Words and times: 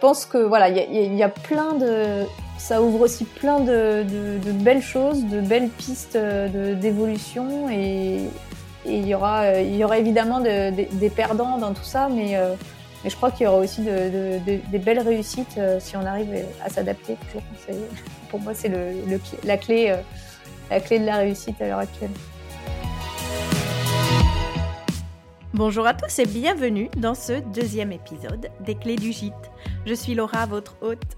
pense 0.00 0.26
que 0.26 0.38
voilà, 0.38 0.68
il 0.68 1.14
y, 1.14 1.22
a 1.22 1.28
plein 1.28 1.74
de, 1.74 2.24
ça 2.58 2.82
ouvre 2.82 3.00
aussi 3.00 3.24
plein 3.24 3.60
de, 3.60 4.04
belles 4.52 4.82
choses, 4.82 5.24
de 5.24 5.40
belles 5.40 5.68
pistes 5.68 6.16
d'évolution 6.16 7.68
et 7.70 8.20
il 8.84 9.06
y 9.06 9.14
aura, 9.14 9.60
il 9.60 9.74
y 9.74 9.84
aura 9.84 9.98
évidemment 9.98 10.40
des 10.40 11.12
perdants 11.14 11.58
dans 11.58 11.72
tout 11.72 11.84
ça, 11.84 12.08
mais 12.08 12.38
mais 13.04 13.10
je 13.10 13.16
crois 13.16 13.30
qu'il 13.30 13.44
y 13.44 13.46
aura 13.46 13.58
aussi 13.58 13.82
des 13.82 14.78
belles 14.78 15.00
réussites 15.00 15.60
si 15.78 15.96
on 15.96 16.04
arrive 16.04 16.44
à 16.64 16.68
s'adapter. 16.68 17.16
Pour 18.30 18.40
moi, 18.40 18.52
c'est 18.54 18.72
la, 19.44 19.56
clé, 19.56 19.94
la 20.70 20.80
clé 20.80 20.98
de 20.98 21.06
la 21.06 21.18
réussite 21.18 21.60
à 21.60 21.68
l'heure 21.68 21.78
actuelle. 21.78 22.10
Bonjour 25.54 25.86
à 25.86 25.94
tous 25.94 26.18
et 26.18 26.26
bienvenue 26.26 26.90
dans 26.96 27.14
ce 27.14 27.40
deuxième 27.54 27.92
épisode 27.92 28.50
des 28.60 28.74
Clés 28.74 28.96
du 28.96 29.12
Gîte. 29.12 29.32
Je 29.86 29.94
suis 29.94 30.14
Laura, 30.14 30.44
votre 30.44 30.76
hôte. 30.82 31.16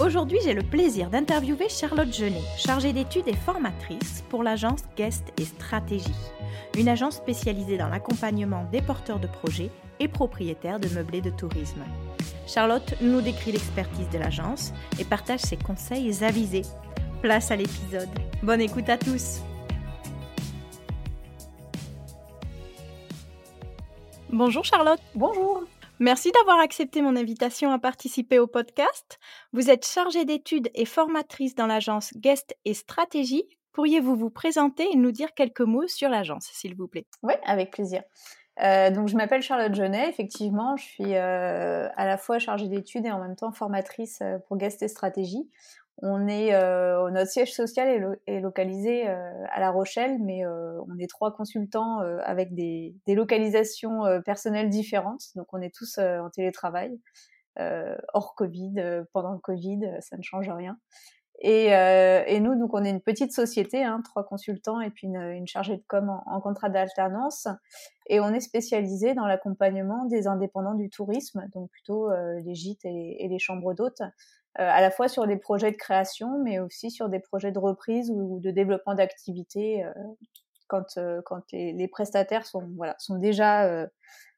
Aujourd'hui, 0.00 0.38
j'ai 0.42 0.54
le 0.54 0.62
plaisir 0.62 1.10
d'interviewer 1.10 1.68
Charlotte 1.68 2.12
Genet, 2.12 2.42
chargée 2.56 2.94
d'études 2.94 3.28
et 3.28 3.36
formatrice 3.36 4.24
pour 4.30 4.42
l'agence 4.42 4.80
Guest 4.96 5.32
et 5.38 5.44
Stratégie, 5.44 6.06
une 6.78 6.88
agence 6.88 7.16
spécialisée 7.16 7.76
dans 7.76 7.88
l'accompagnement 7.88 8.64
des 8.72 8.80
porteurs 8.80 9.20
de 9.20 9.26
projets 9.26 9.70
et 10.00 10.08
propriétaires 10.08 10.80
de 10.80 10.88
meublés 10.88 11.20
de 11.20 11.30
tourisme. 11.30 11.84
Charlotte 12.46 12.94
nous 13.02 13.20
décrit 13.20 13.52
l'expertise 13.52 14.08
de 14.08 14.18
l'agence 14.18 14.72
et 14.98 15.04
partage 15.04 15.40
ses 15.40 15.58
conseils 15.58 16.24
avisés. 16.24 16.62
Place 17.20 17.50
à 17.50 17.56
l'épisode. 17.56 18.08
Bonne 18.42 18.62
écoute 18.62 18.88
à 18.88 18.96
tous. 18.96 19.42
Bonjour 24.30 24.62
Charlotte. 24.62 25.00
Bonjour. 25.14 25.62
Merci 26.00 26.30
d'avoir 26.32 26.60
accepté 26.60 27.00
mon 27.00 27.16
invitation 27.16 27.72
à 27.72 27.78
participer 27.78 28.38
au 28.38 28.46
podcast. 28.46 29.18
Vous 29.54 29.70
êtes 29.70 29.86
chargée 29.86 30.26
d'études 30.26 30.68
et 30.74 30.84
formatrice 30.84 31.54
dans 31.54 31.66
l'agence 31.66 32.12
Guest 32.14 32.54
et 32.66 32.74
Stratégie. 32.74 33.44
Pourriez-vous 33.72 34.16
vous 34.16 34.28
présenter 34.28 34.86
et 34.92 34.96
nous 34.96 35.12
dire 35.12 35.32
quelques 35.34 35.62
mots 35.62 35.88
sur 35.88 36.10
l'agence, 36.10 36.44
s'il 36.52 36.76
vous 36.76 36.88
plaît? 36.88 37.06
Oui, 37.22 37.34
avec 37.44 37.70
plaisir. 37.70 38.02
Euh, 38.60 38.90
donc, 38.90 39.08
je 39.08 39.16
m'appelle 39.16 39.40
Charlotte 39.40 39.74
Genet. 39.74 40.08
Effectivement, 40.08 40.76
je 40.76 40.84
suis 40.84 41.14
euh, 41.14 41.88
à 41.96 42.06
la 42.06 42.18
fois 42.18 42.38
chargée 42.38 42.68
d'études 42.68 43.06
et 43.06 43.10
en 43.10 43.20
même 43.20 43.36
temps 43.36 43.52
formatrice 43.52 44.20
euh, 44.20 44.38
pour 44.46 44.58
Guest 44.58 44.82
et 44.82 44.88
Stratégie. 44.88 45.48
On 46.00 46.28
est, 46.28 46.54
euh, 46.54 47.10
notre 47.10 47.30
siège 47.30 47.52
social 47.52 48.16
est, 48.26 48.40
localisé 48.40 49.08
euh, 49.08 49.44
à 49.50 49.58
La 49.58 49.70
Rochelle, 49.70 50.18
mais 50.20 50.46
euh, 50.46 50.80
on 50.88 50.96
est 50.98 51.08
trois 51.08 51.34
consultants 51.34 51.98
avec 52.24 52.54
des, 52.54 52.94
localisations 53.08 54.02
personnelles 54.24 54.70
différentes. 54.70 55.22
Donc 55.34 55.48
on 55.52 55.60
est 55.60 55.74
tous 55.74 55.98
en 55.98 56.30
télétravail, 56.30 57.00
hors 58.14 58.34
Covid, 58.36 59.04
pendant 59.12 59.32
le 59.32 59.38
Covid, 59.38 59.80
ça 60.00 60.16
ne 60.16 60.22
change 60.22 60.48
rien. 60.48 60.78
Et, 61.40 62.40
nous, 62.40 62.56
donc, 62.56 62.74
on 62.74 62.84
est 62.84 62.90
une 62.90 63.00
petite 63.00 63.32
société, 63.32 63.82
hein, 63.82 64.00
trois 64.04 64.24
consultants 64.24 64.80
et 64.80 64.90
puis 64.90 65.06
une, 65.06 65.46
chargée 65.46 65.76
de 65.76 65.84
com 65.88 66.20
en, 66.26 66.40
contrat 66.40 66.68
d'alternance. 66.68 67.48
Et 68.08 68.20
on 68.20 68.28
est 68.28 68.40
spécialisé 68.40 69.14
dans 69.14 69.26
l'accompagnement 69.26 70.04
des 70.04 70.28
indépendants 70.28 70.74
du 70.74 70.90
tourisme, 70.90 71.44
donc 71.52 71.70
plutôt 71.70 72.08
les 72.44 72.54
gîtes 72.54 72.84
et, 72.84 73.26
les 73.28 73.38
chambres 73.38 73.74
d'hôtes, 73.74 74.02
euh, 74.47 74.47
à 74.54 74.80
la 74.80 74.90
fois 74.90 75.08
sur 75.08 75.26
des 75.26 75.36
projets 75.36 75.70
de 75.70 75.76
création, 75.76 76.42
mais 76.42 76.58
aussi 76.58 76.90
sur 76.90 77.08
des 77.08 77.20
projets 77.20 77.52
de 77.52 77.58
reprise 77.58 78.10
ou, 78.10 78.40
de 78.40 78.50
développement 78.50 78.94
d'activité 78.94 79.84
euh, 79.84 79.92
quand, 80.66 80.98
euh, 80.98 81.22
quand 81.24 81.42
les, 81.52 81.88
prestataires 81.88 82.44
sont, 82.44 82.68
voilà, 82.76 82.96
sont, 82.98 83.18
déjà, 83.18 83.86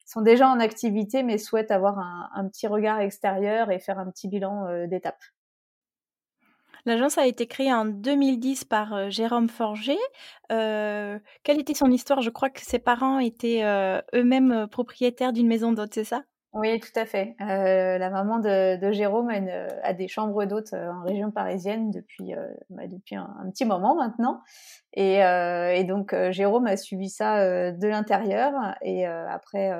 sont 0.05 0.21
déjà 0.21 0.49
en 0.49 0.61
activité, 0.61 1.23
mais 1.23 1.39
souhaitent 1.39 1.71
avoir 1.71 1.99
un, 1.99 2.49
petit 2.49 2.67
regard 2.67 3.01
extérieur 3.01 3.71
et 3.71 3.79
faire 3.79 3.99
un 3.99 4.11
petit 4.11 4.29
bilan 4.29 4.87
d'étape. 4.87 5.23
L'agence 6.87 7.19
a 7.19 7.27
été 7.27 7.47
créée 7.47 7.73
en 7.73 7.85
2010 7.85 8.65
par 8.65 9.11
Jérôme 9.11 9.49
Forger. 9.49 9.99
Euh, 10.51 11.19
quelle 11.43 11.61
était 11.61 11.75
son 11.75 11.91
histoire? 11.91 12.23
Je 12.23 12.31
crois 12.31 12.49
que 12.49 12.61
ses 12.61 12.79
parents 12.79 13.19
étaient 13.19 13.63
eux-mêmes 14.15 14.67
propriétaires 14.69 15.33
d'une 15.33 15.49
maison 15.49 15.73
d'hôtes, 15.73 15.95
c'est 15.95 16.05
ça? 16.05 16.23
Oui, 16.53 16.81
tout 16.81 16.99
à 16.99 17.07
fait. 17.07 17.37
Euh, 17.41 17.97
la 17.97 18.11
maman 18.11 18.41
de, 18.41 18.77
de 18.77 18.91
Jérôme 18.91 19.31
a, 19.31 19.87
a, 19.87 19.93
des 19.93 20.09
chambres 20.09 20.45
d'hôtes 20.47 20.73
euh, 20.73 20.91
en 20.91 21.03
région 21.05 21.31
parisienne 21.31 21.93
depuis, 21.93 22.35
euh, 22.35 22.45
bah, 22.71 22.89
depuis 22.89 23.15
un, 23.15 23.49
petit 23.53 23.65
moment 23.65 23.95
maintenant. 23.95 24.43
Et, 24.93 25.25
euh, 25.25 25.73
et 25.73 25.85
donc 25.85 26.13
euh, 26.13 26.33
Jérôme 26.33 26.67
a 26.67 26.77
suivi 26.77 27.09
ça 27.09 27.39
euh, 27.39 27.71
de 27.71 27.87
l'intérieur. 27.87 28.53
Et 28.83 29.07
après, 29.07 29.71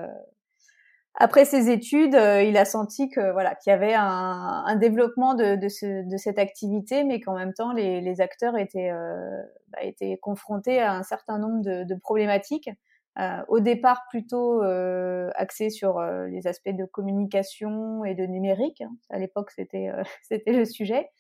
après 1.15 1.45
ses 1.45 1.71
études, 1.71 2.15
il 2.15 2.57
a 2.57 2.65
senti 2.65 3.09
que 3.09 3.33
voilà 3.33 3.57
qu'il 3.57 3.73
y 3.73 3.75
avait 3.75 3.95
un, 3.95 4.63
un 4.65 4.77
développement 4.77 5.35
de, 5.35 5.57
de, 5.57 5.69
ce, 5.69 6.09
de, 6.09 6.17
cette 6.17 6.39
activité, 6.39 7.03
mais 7.03 7.21
qu'en 7.21 7.35
même 7.35 7.53
temps 7.53 7.73
les, 7.73 8.01
les 8.01 8.21
acteurs 8.21 8.57
étaient, 8.57 8.93
bah, 9.73 9.83
étaient 9.83 10.19
confrontés 10.23 10.81
à 10.81 10.93
un 10.93 11.03
certain 11.03 11.39
nombre 11.39 11.63
de, 11.63 11.83
de 11.83 11.95
problématiques. 11.97 12.71
Euh, 13.21 13.43
au 13.49 13.61
départ 13.61 14.05
plutôt 14.09 14.63
euh, 14.63 15.31
axé 15.35 15.69
sur 15.69 15.99
euh, 15.99 16.27
les 16.29 16.47
aspects 16.47 16.71
de 16.71 16.87
communication 16.87 18.03
et 18.05 18.15
de 18.15 18.25
numérique. 18.25 18.81
Hein. 18.81 18.93
À 19.11 19.19
l'époque, 19.19 19.51
c'était 19.51 19.91
c'était 20.23 20.53
le 20.53 20.65
sujet. 20.65 21.11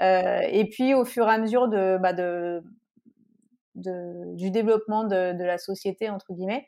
et 0.00 0.68
puis, 0.70 0.94
au 0.94 1.04
fur 1.04 1.26
et 1.26 1.32
à 1.32 1.38
mesure 1.38 1.68
de, 1.68 1.98
bah, 1.98 2.12
de, 2.12 2.62
de 3.74 4.36
du 4.36 4.50
développement 4.50 5.04
de, 5.04 5.32
de, 5.32 5.44
la 5.44 5.58
société 5.58 6.08
entre 6.10 6.32
guillemets, 6.32 6.66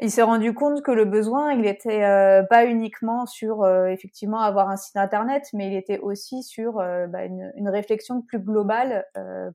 il 0.00 0.12
s'est 0.12 0.22
rendu 0.22 0.54
compte 0.54 0.82
que 0.82 0.92
le 0.92 1.04
besoin, 1.04 1.52
il 1.52 1.66
était 1.66 2.04
euh, 2.04 2.44
pas 2.44 2.66
uniquement 2.66 3.26
sur 3.26 3.64
euh, 3.64 3.86
effectivement 3.86 4.38
avoir 4.38 4.70
un 4.70 4.76
site 4.76 4.96
internet, 4.96 5.48
mais 5.52 5.66
il 5.66 5.74
était 5.74 5.98
aussi 5.98 6.44
sur 6.44 6.78
euh, 6.78 7.08
bah, 7.08 7.24
une, 7.24 7.52
une, 7.56 7.68
réflexion 7.68 8.22
plus 8.22 8.38
globale 8.38 9.04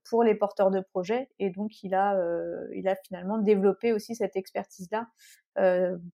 pour 0.10 0.24
les 0.24 0.36
porteurs 0.36 0.70
de 0.70 0.82
projets. 0.82 1.30
Et 1.40 1.50
donc, 1.50 1.82
il 1.84 1.96
a, 1.96 2.18
il 2.76 2.88
a 2.88 2.96
finalement 3.08 3.38
développé 3.38 3.94
aussi 3.94 4.16
cette 4.16 4.36
expertise-là 4.36 5.08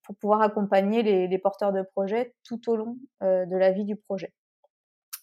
pour 0.04 0.16
pouvoir 0.18 0.42
accompagner 0.42 1.02
les, 1.02 1.28
les, 1.28 1.38
porteurs 1.40 1.74
de 1.74 1.82
projets 1.82 2.36
tout 2.44 2.70
au 2.70 2.76
long 2.76 2.98
de 3.22 3.58
la 3.58 3.72
vie 3.72 3.86
du 3.86 3.96
projet. 3.96 4.34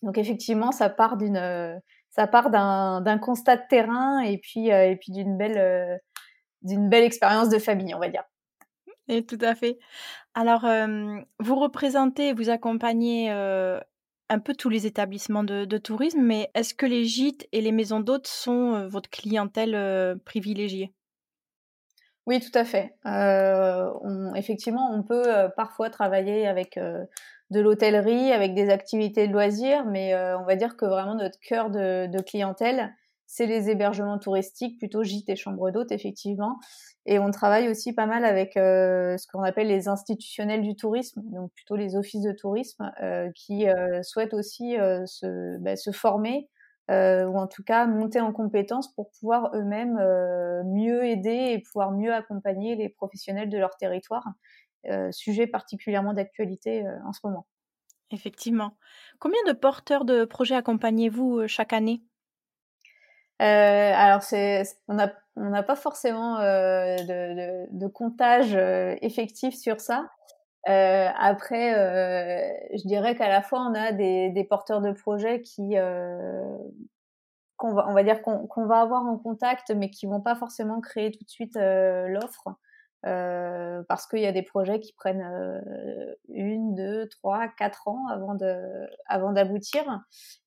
Donc, 0.03 0.19
effectivement, 0.19 0.73
ça 0.73 0.91
part 0.91 1.17
d'une, 1.17 1.81
ça 2.11 2.27
part 2.27 2.51
d'un 2.51 3.19
constat 3.19 3.57
de 3.57 3.63
terrain 3.69 4.21
et 4.21 4.39
puis, 4.39 4.69
et 4.69 4.97
puis 4.97 5.13
d'une 5.13 5.37
belle, 5.37 6.01
d'une 6.63 6.89
belle 6.89 7.05
expérience 7.05 7.49
de 7.49 7.59
famille, 7.59 7.95
on 7.95 8.01
va 8.01 8.09
dire. 8.09 8.25
Et 9.09 9.25
tout 9.25 9.39
à 9.41 9.55
fait. 9.55 9.79
Alors, 10.35 10.67
vous 11.39 11.57
représentez, 11.57 12.33
vous 12.33 12.51
accompagnez 12.51 13.31
un 13.31 14.39
peu 14.41 14.55
tous 14.55 14.69
les 14.69 14.87
établissements 14.87 15.45
de, 15.45 15.79
tourisme, 15.79 16.21
mais 16.21 16.51
est-ce 16.55 16.75
que 16.75 16.87
les 16.87 17.05
gîtes 17.05 17.47
et 17.53 17.61
les 17.61 17.73
maisons 17.73 18.01
d'hôtes 18.01 18.27
sont 18.27 18.89
votre 18.89 19.09
clientèle 19.09 20.19
privilégiée? 20.25 20.93
Oui, 22.27 22.41
tout 22.41 22.59
à 22.59 22.65
fait. 22.65 22.97
Effectivement, 24.35 24.91
on 24.93 25.03
peut 25.05 25.49
parfois 25.57 25.91
travailler 25.91 26.49
avec 26.49 26.77
de 26.77 27.61
l'hôtellerie, 27.61 28.33
avec 28.33 28.55
des 28.55 28.71
activités 28.71 29.29
de 29.29 29.33
loisirs, 29.33 29.85
mais 29.87 30.17
on 30.35 30.45
va 30.45 30.57
dire 30.57 30.77
que 30.77 30.85
vraiment 30.85 31.15
notre 31.15 31.39
cœur 31.39 31.71
de 31.71 32.23
clientèle, 32.23 32.93
c'est 33.27 33.47
les 33.47 33.71
hébergements 33.71 34.19
touristiques, 34.19 34.79
plutôt 34.79 35.03
gîtes 35.03 35.29
et 35.29 35.37
chambres 35.37 35.71
d'hôtes, 35.71 35.93
effectivement. 35.93 36.59
Et 37.07 37.19
on 37.19 37.31
travaille 37.31 37.69
aussi 37.69 37.93
pas 37.93 38.07
mal 38.07 38.25
avec 38.25 38.57
euh, 38.57 39.17
ce 39.17 39.27
qu'on 39.27 39.43
appelle 39.43 39.67
les 39.67 39.89
institutionnels 39.89 40.63
du 40.63 40.77
tourisme, 40.77 41.23
donc 41.27 41.53
plutôt 41.53 41.77
les 41.77 41.97
offices 41.97 42.23
de 42.23 42.33
tourisme, 42.33 42.93
euh, 43.03 43.31
qui 43.35 43.69
euh, 43.69 44.03
souhaitent 44.03 44.35
aussi 44.35 44.77
se, 45.07 45.59
bah, 45.59 45.77
se, 45.77 45.91
former 45.91 46.49
ou 46.89 47.37
en 47.37 47.49
tout 47.49 47.65
cas 47.65 47.87
monter 47.87 48.21
en 48.21 48.33
compétences 48.33 48.95
pour 48.95 49.11
pouvoir 49.11 49.51
eux-mêmes 49.55 49.99
mieux 50.67 51.05
aider 51.05 51.51
et 51.51 51.59
pouvoir 51.59 51.91
mieux 51.91 52.15
accompagner 52.15 52.77
les 52.77 52.89
professionnels 52.89 53.51
de 53.51 53.59
leur 53.59 53.77
territoire. 53.77 54.25
sujet 55.11 55.49
particulièrement 55.49 56.15
d'actualité 56.15 56.85
en 57.05 57.13
ce 57.13 57.21
moment. 57.25 57.47
Effectivement. 58.13 58.77
Combien 59.19 59.43
de 59.49 59.53
porteurs 59.53 60.05
de 60.05 60.25
projets 60.25 60.55
accompagnez-vous 60.55 61.49
chaque 61.49 61.73
année? 61.73 62.03
Euh, 63.43 63.93
alors 63.95 64.23
c'est, 64.23 64.63
on 64.89 64.95
n'a 64.95 65.13
on 65.37 65.51
n'a 65.51 65.63
pas 65.63 65.77
forcément 65.77 66.39
euh, 66.41 66.97
de, 66.97 67.35
de, 67.35 67.79
de, 67.79 67.87
comptage 67.87 68.55
euh, 68.57 68.95
effectif 69.03 69.55
sur 69.55 69.81
ça. 69.81 70.11
Euh, 70.69 71.09
après, 71.19 71.75
euh, 71.79 72.51
je 72.75 72.89
dirais 72.89 73.15
qu'à 73.15 73.29
la 73.29 73.43
fois 73.43 73.61
on 73.61 73.75
a 73.75 73.93
des, 73.93 74.31
des 74.31 74.45
porteurs 74.45 74.81
de 74.81 74.93
projets 74.93 75.43
qui 75.43 75.75
qu'on 77.57 77.73
va, 77.75 77.87
on 77.89 77.95
va 77.95 78.03
dire 78.03 78.23
qu'on, 78.23 78.47
qu'on 78.47 78.67
va 78.67 78.81
avoir 78.81 79.05
en 79.05 79.17
contact, 79.19 79.71
mais 79.71 79.91
qui 79.91 80.07
vont 80.07 80.21
pas 80.21 80.35
forcément 80.35 80.81
créer 80.81 81.11
tout 81.11 81.25
de 81.25 81.31
suite 81.31 81.57
l'offre. 81.57 82.49
Euh, 83.07 83.85
parce 83.89 84.07
qu'il 84.09 84.19
y 84.19 84.27
a 84.27 84.33
des 84.33 84.43
projets 84.43 84.81
qui 84.81 84.93
prennent 84.93 85.23
euh, 85.23 86.15
une, 86.29 86.75
deux, 86.75 87.09
trois, 87.09 87.47
quatre 87.47 87.87
ans 87.87 88.09
avant 88.09 88.35
de, 88.35 88.57
avant 89.07 89.33
d'aboutir. 89.33 89.85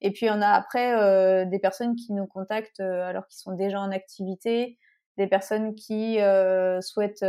Et 0.01 0.11
puis 0.11 0.29
on 0.29 0.41
a 0.41 0.50
après 0.50 0.94
euh, 1.00 1.45
des 1.45 1.59
personnes 1.59 1.95
qui 1.95 2.11
nous 2.11 2.27
contactent 2.27 2.81
alors 2.81 3.27
qu'ils 3.27 3.39
sont 3.39 3.53
déjà 3.53 3.79
en 3.79 3.91
activité, 3.91 4.77
des 5.17 5.27
personnes 5.27 5.73
qui 5.75 6.17
souhaitent 6.81 7.25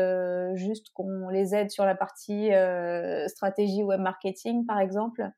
juste 0.54 0.90
qu'on 0.94 1.28
les 1.28 1.54
aide 1.54 1.70
sur 1.70 1.84
la 1.84 1.94
partie 1.94 2.50
stratégie 3.26 3.82
web 3.82 4.00
marketing 4.00 4.66
par 4.66 4.80
exemple. 4.80 5.28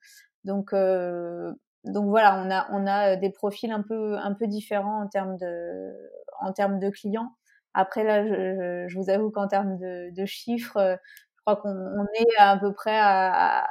Donc, 0.44 0.73
donc 0.73 2.09
voilà, 2.09 2.43
on 2.44 2.50
a, 2.50 2.67
on 2.73 2.87
a 2.87 3.17
des 3.17 3.31
profils 3.31 3.73
un 3.73 3.83
peu, 3.83 4.17
un 4.17 4.35
peu 4.35 4.47
différents 4.47 5.03
en 5.03 5.09
termes 5.09 5.37
de, 5.37 5.93
en 6.41 6.53
termes 6.53 6.79
de 6.79 6.91
clients. 6.91 7.33
Après 7.75 8.05
là, 8.05 8.27
je, 8.27 8.87
je 8.89 8.99
vous 8.99 9.11
avoue 9.11 9.31
qu'en 9.31 9.49
termes 9.49 9.79
de, 9.79 10.11
de, 10.15 10.27
chiffres, 10.27 10.99
je 11.37 11.41
crois 11.45 11.57
qu'on 11.57 12.05
est 12.15 12.39
à, 12.39 12.57
peu 12.59 12.73
près 12.73 12.99
à, 12.99 13.67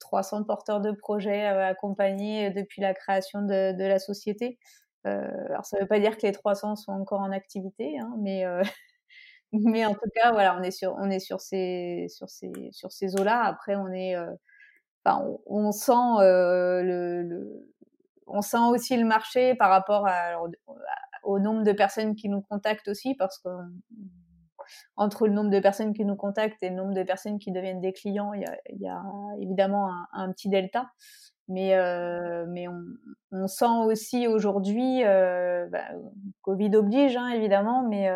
300 0.00 0.44
porteurs 0.44 0.80
de 0.80 0.92
projets 0.92 1.46
accompagnés 1.46 2.50
depuis 2.50 2.80
la 2.80 2.94
création 2.94 3.42
de, 3.42 3.72
de 3.72 3.84
la 3.84 3.98
société. 3.98 4.58
Euh, 5.06 5.46
alors 5.50 5.64
ça 5.64 5.76
ne 5.76 5.82
veut 5.82 5.88
pas 5.88 6.00
dire 6.00 6.16
que 6.16 6.26
les 6.26 6.32
300 6.32 6.76
sont 6.76 6.92
encore 6.92 7.20
en 7.20 7.30
activité, 7.32 7.98
hein, 7.98 8.14
mais 8.18 8.44
euh, 8.44 8.62
mais 9.52 9.84
en 9.86 9.94
tout 9.94 10.10
cas 10.14 10.32
voilà, 10.32 10.56
on 10.58 10.62
est 10.62 10.70
sur 10.70 10.96
on 10.98 11.10
est 11.10 11.20
sur 11.20 11.40
ces 11.40 12.06
sur 12.08 12.28
ces 12.28 12.52
sur 12.72 12.92
ces 12.92 13.14
eaux-là. 13.20 13.42
Après 13.44 13.76
on 13.76 13.88
est 13.92 14.16
euh, 14.16 14.32
enfin 15.04 15.24
on, 15.46 15.66
on, 15.68 15.72
sent 15.72 15.92
le, 16.20 17.22
le, 17.22 17.66
on 18.30 18.42
sent 18.42 18.68
aussi 18.70 18.96
le 18.96 19.04
marché 19.04 19.54
par 19.54 19.70
rapport 19.70 20.06
au 21.22 21.38
nombre 21.38 21.62
de 21.62 21.72
personnes 21.72 22.14
qui 22.14 22.28
nous 22.28 22.42
contactent 22.42 22.88
aussi 22.88 23.14
parce 23.14 23.38
que 23.38 23.48
entre 24.96 25.26
le 25.26 25.32
nombre 25.32 25.50
de 25.50 25.60
personnes 25.60 25.94
qui 25.94 26.04
nous 26.04 26.16
contactent 26.16 26.62
et 26.62 26.70
le 26.70 26.76
nombre 26.76 26.94
de 26.94 27.02
personnes 27.02 27.38
qui 27.38 27.52
deviennent 27.52 27.80
des 27.80 27.92
clients, 27.92 28.32
il 28.32 28.44
y 28.80 28.88
a, 28.88 29.02
évidemment 29.40 29.90
un, 30.12 30.30
petit 30.32 30.48
delta. 30.48 30.90
Mais, 31.48 31.74
euh, 31.74 32.46
on, 33.32 33.46
sent 33.46 33.64
aussi 33.86 34.26
aujourd'hui, 34.26 35.04
euh, 35.04 35.66
bah, 35.70 35.84
Covid 36.42 36.76
oblige 36.76 37.16
hein, 37.16 37.28
évidemment, 37.28 37.88
mais 37.88 38.10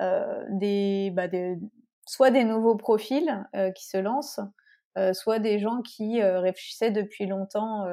euh, 0.00 1.10
bah, 1.10 1.28
soit 2.06 2.30
des 2.30 2.44
nouveaux 2.44 2.76
profils 2.76 3.44
qui 3.74 3.86
se 3.86 3.98
lancent, 3.98 4.40
euh, 4.98 5.12
soit 5.12 5.38
des 5.38 5.58
gens 5.58 5.82
qui 5.82 6.22
réfléchissaient 6.22 6.90
depuis 6.90 7.26
longtemps 7.26 7.86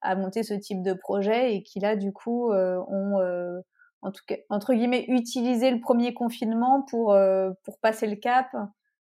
à 0.00 0.16
monter 0.16 0.42
ce 0.42 0.54
type 0.54 0.82
de 0.82 0.92
projet 0.92 1.54
et 1.54 1.62
qui 1.62 1.80
là 1.80 1.96
du 1.96 2.12
coup 2.12 2.52
ont 2.52 3.62
en 4.02 4.12
tout 4.12 4.22
cas 4.26 4.36
entre 4.50 4.74
guillemets 4.74 5.04
utilisé 5.08 5.70
le 5.70 5.80
premier 5.80 6.14
confinement 6.14 6.82
pour 6.90 7.16
pour 7.64 7.78
passer 7.80 8.06
le 8.06 8.16
cap 8.16 8.48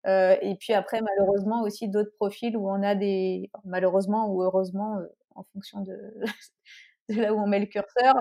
euh, 0.08 0.36
et 0.42 0.56
puis 0.56 0.74
après, 0.74 1.02
malheureusement, 1.02 1.64
aussi 1.64 1.90
d'autres 1.90 2.14
profils 2.16 2.56
où 2.56 2.70
on 2.70 2.82
a 2.84 2.96
des, 2.96 3.50
malheureusement 3.66 4.30
ou 4.32 4.42
heureusement, 4.42 4.98
euh, 5.00 5.06
en 5.36 5.44
fonction 5.54 5.82
de, 5.82 5.96
de, 7.10 7.22
là 7.22 7.34
où 7.34 7.40
on 7.40 7.48
met 7.48 7.60
le 7.60 7.66
curseur, 7.66 8.16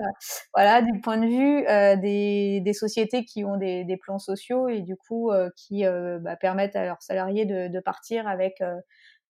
voilà, 0.53 0.81
du 0.81 0.99
point 1.01 1.17
de 1.17 1.27
vue 1.27 1.67
euh, 1.67 1.95
des, 1.97 2.61
des, 2.61 2.73
sociétés 2.73 3.25
qui 3.25 3.43
ont 3.43 3.57
des, 3.57 3.83
des, 3.83 3.97
plans 3.97 4.19
sociaux 4.19 4.67
et 4.67 4.81
du 4.81 4.95
coup 4.95 5.31
qui 5.55 5.83
bah, 5.83 6.35
permettent 6.35 6.75
à 6.75 6.85
leurs 6.85 7.01
salariés 7.01 7.45
de, 7.45 7.67
de 7.67 7.79
partir 7.79 8.27
avec 8.27 8.61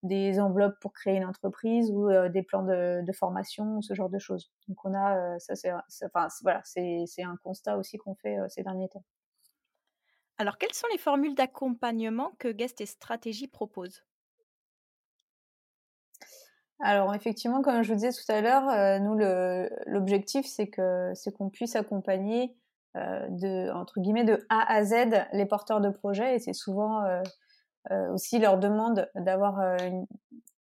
des 0.04 0.40
enveloppes 0.40 0.80
pour 0.82 0.94
créer 0.94 1.18
une 1.18 1.26
entreprise 1.26 1.92
ou 1.92 2.10
des 2.30 2.44
plans 2.44 2.64
de, 2.64 3.02
de, 3.06 3.12
formation, 3.14 3.82
ce 3.82 3.94
genre 3.94 4.10
de 4.10 4.20
choses. 4.20 4.52
Donc 4.68 4.78
on 4.86 4.94
a, 4.94 5.40
ça 5.40 5.56
c'est, 5.56 5.72
enfin 6.06 6.28
voilà, 6.44 6.62
c'est 6.64 7.24
un 7.24 7.38
constat 7.44 7.78
aussi 7.78 7.98
qu'on 7.98 8.16
fait 8.16 8.38
ces 8.50 8.64
derniers 8.64 8.90
temps. 8.90 9.04
Alors, 10.40 10.60
quelles 10.60 10.74
sont 10.74 10.88
les 10.92 11.00
formules 11.00 11.34
d'accompagnement 11.34 12.32
que 12.38 12.50
Guest 12.50 12.80
et 12.82 12.86
Stratégie 12.86 13.48
proposent? 13.48 14.04
Alors 16.80 17.14
effectivement, 17.16 17.62
comme 17.62 17.82
je 17.82 17.90
vous 17.90 18.00
disais 18.00 18.12
tout 18.12 18.32
à 18.32 18.42
l'heure, 18.42 18.70
euh, 18.70 19.00
nous 19.00 19.18
l'objectif 19.88 20.46
c'est 20.46 20.68
que 20.68 21.12
c'est 21.16 21.32
qu'on 21.32 21.50
puisse 21.50 21.76
accompagner 21.76 22.56
euh, 22.96 23.28
de 23.30 23.72
entre 23.72 24.00
guillemets 24.00 24.26
de 24.26 24.46
A 24.50 24.72
à 24.72 24.84
Z 24.84 24.94
les 25.34 25.46
porteurs 25.46 25.82
de 25.82 25.90
projets 25.90 26.36
et 26.36 26.40
c'est 26.40 26.54
souvent 26.54 27.04
euh, 27.04 28.14
aussi 28.14 28.38
leur 28.38 28.60
demande 28.60 29.10
d'avoir 29.16 29.60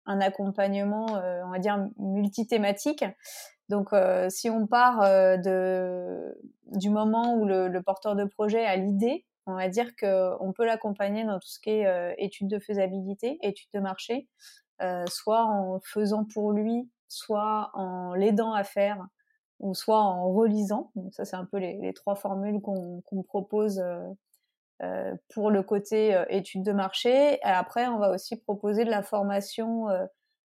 un 0.05 0.21
accompagnement, 0.21 1.05
on 1.45 1.49
va 1.51 1.59
dire 1.59 1.87
multithématique. 1.97 3.05
Donc 3.69 3.89
si 4.29 4.49
on 4.49 4.67
part 4.67 5.01
de 5.01 6.35
du 6.65 6.89
moment 6.89 7.35
où 7.35 7.45
le, 7.45 7.67
le 7.67 7.81
porteur 7.83 8.15
de 8.15 8.25
projet 8.25 8.65
a 8.65 8.75
l'idée 8.75 9.25
on 9.45 9.55
va 9.55 9.69
dire 9.69 9.95
qu'on 9.95 10.53
peut 10.55 10.65
l'accompagner 10.65 11.23
dans 11.23 11.39
tout 11.39 11.47
ce 11.47 11.59
qui 11.59 11.71
est 11.71 11.87
euh, 11.87 12.13
études 12.17 12.47
de 12.47 12.59
faisabilité, 12.59 13.37
études 13.41 13.69
de 13.73 13.79
marché, 13.79 14.27
euh, 14.81 15.05
soit 15.07 15.45
en 15.45 15.79
faisant 15.79 16.25
pour 16.25 16.51
lui, 16.51 16.89
soit 17.07 17.71
en 17.73 18.13
l'aidant 18.13 18.53
à 18.53 18.63
faire, 18.63 19.05
ou 19.59 19.73
soit 19.73 20.01
en 20.01 20.31
relisant. 20.31 20.91
Ça, 21.11 21.25
c'est 21.25 21.35
un 21.35 21.45
peu 21.45 21.57
les, 21.57 21.93
trois 21.93 22.15
formules 22.15 22.61
qu'on 22.61 23.23
propose 23.23 23.83
euh, 24.81 25.15
pour 25.33 25.51
le 25.51 25.61
côté 25.61 26.19
études 26.29 26.63
de 26.63 26.71
marché. 26.71 27.39
Après, 27.43 27.87
on 27.87 27.99
va 27.99 28.11
aussi 28.11 28.37
proposer 28.37 28.85
de 28.85 28.89
la 28.89 29.03
formation 29.03 29.85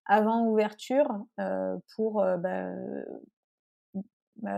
avant 0.05 0.45
ouverture 0.45 1.09
pour 1.95 2.23
bah, 2.39 2.73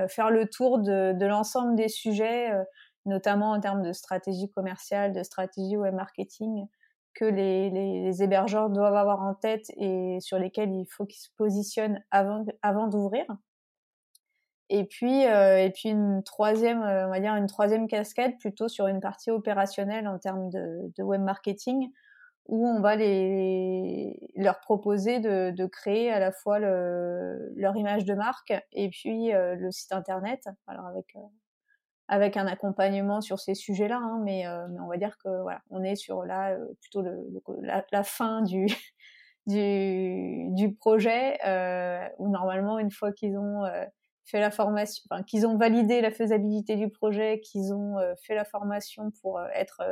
faire 0.08 0.30
le 0.30 0.48
tour 0.48 0.78
de, 0.78 1.12
de 1.12 1.26
l'ensemble 1.26 1.76
des 1.76 1.88
sujets 1.88 2.52
notamment 3.08 3.52
en 3.52 3.60
termes 3.60 3.82
de 3.82 3.92
stratégie 3.92 4.50
commerciale, 4.50 5.12
de 5.12 5.22
stratégie 5.22 5.76
web 5.76 5.94
marketing, 5.94 6.66
que 7.18 7.24
les, 7.24 7.68
les, 7.70 8.22
hébergeurs 8.22 8.70
doivent 8.70 8.94
avoir 8.94 9.22
en 9.22 9.34
tête 9.34 9.72
et 9.76 10.18
sur 10.20 10.38
lesquels 10.38 10.72
il 10.72 10.86
faut 10.86 11.04
qu'ils 11.04 11.20
se 11.20 11.30
positionnent 11.36 12.00
avant, 12.12 12.44
avant 12.62 12.86
d'ouvrir. 12.86 13.26
Et 14.70 14.84
puis, 14.84 15.26
euh, 15.26 15.64
et 15.64 15.70
puis 15.70 15.88
une 15.88 16.22
troisième, 16.22 16.82
euh, 16.82 17.06
on 17.06 17.10
va 17.10 17.18
dire 17.18 17.34
une 17.34 17.48
troisième 17.48 17.88
casquette 17.88 18.38
plutôt 18.38 18.68
sur 18.68 18.86
une 18.86 19.00
partie 19.00 19.32
opérationnelle 19.32 20.06
en 20.06 20.18
termes 20.18 20.48
de, 20.50 21.02
web 21.02 21.22
marketing, 21.22 21.90
où 22.46 22.68
on 22.68 22.80
va 22.80 22.94
les, 22.94 24.30
leur 24.36 24.60
proposer 24.60 25.18
de, 25.18 25.50
de 25.50 25.66
créer 25.66 26.12
à 26.12 26.20
la 26.20 26.30
fois 26.30 26.60
le, 26.60 27.52
leur 27.56 27.76
image 27.76 28.04
de 28.04 28.14
marque 28.14 28.52
et 28.72 28.90
puis 28.90 29.34
euh, 29.34 29.56
le 29.56 29.72
site 29.72 29.92
internet. 29.92 30.44
Alors 30.68 30.86
avec 30.86 31.16
avec 32.08 32.38
un 32.38 32.46
accompagnement 32.46 33.20
sur 33.20 33.38
ces 33.38 33.54
sujets-là, 33.54 33.98
hein, 33.98 34.20
mais, 34.24 34.46
euh, 34.46 34.66
mais, 34.70 34.80
on 34.80 34.88
va 34.88 34.96
dire 34.96 35.16
que 35.22 35.42
voilà, 35.42 35.60
on 35.70 35.82
est 35.82 35.94
sur 35.94 36.24
là 36.24 36.52
euh, 36.52 36.66
plutôt 36.80 37.02
le, 37.02 37.18
la, 37.62 37.84
la, 37.92 38.02
fin 38.02 38.42
du 38.42 38.66
du, 39.46 40.48
du 40.54 40.74
projet 40.74 41.38
euh, 41.46 42.06
où 42.18 42.28
normalement 42.28 42.78
une 42.78 42.90
fois 42.90 43.12
qu'ils 43.12 43.36
ont 43.36 43.64
euh, 43.64 43.84
fait 44.24 44.40
la 44.40 44.50
formation, 44.50 45.02
enfin, 45.10 45.22
qu'ils 45.22 45.46
ont 45.46 45.56
validé 45.58 46.00
la 46.00 46.10
faisabilité 46.10 46.76
du 46.76 46.88
projet, 46.90 47.40
qu'ils 47.40 47.72
ont 47.74 47.96
fait 48.22 48.34
la 48.34 48.44
formation 48.44 49.10
pour 49.22 49.40
être 49.54 49.82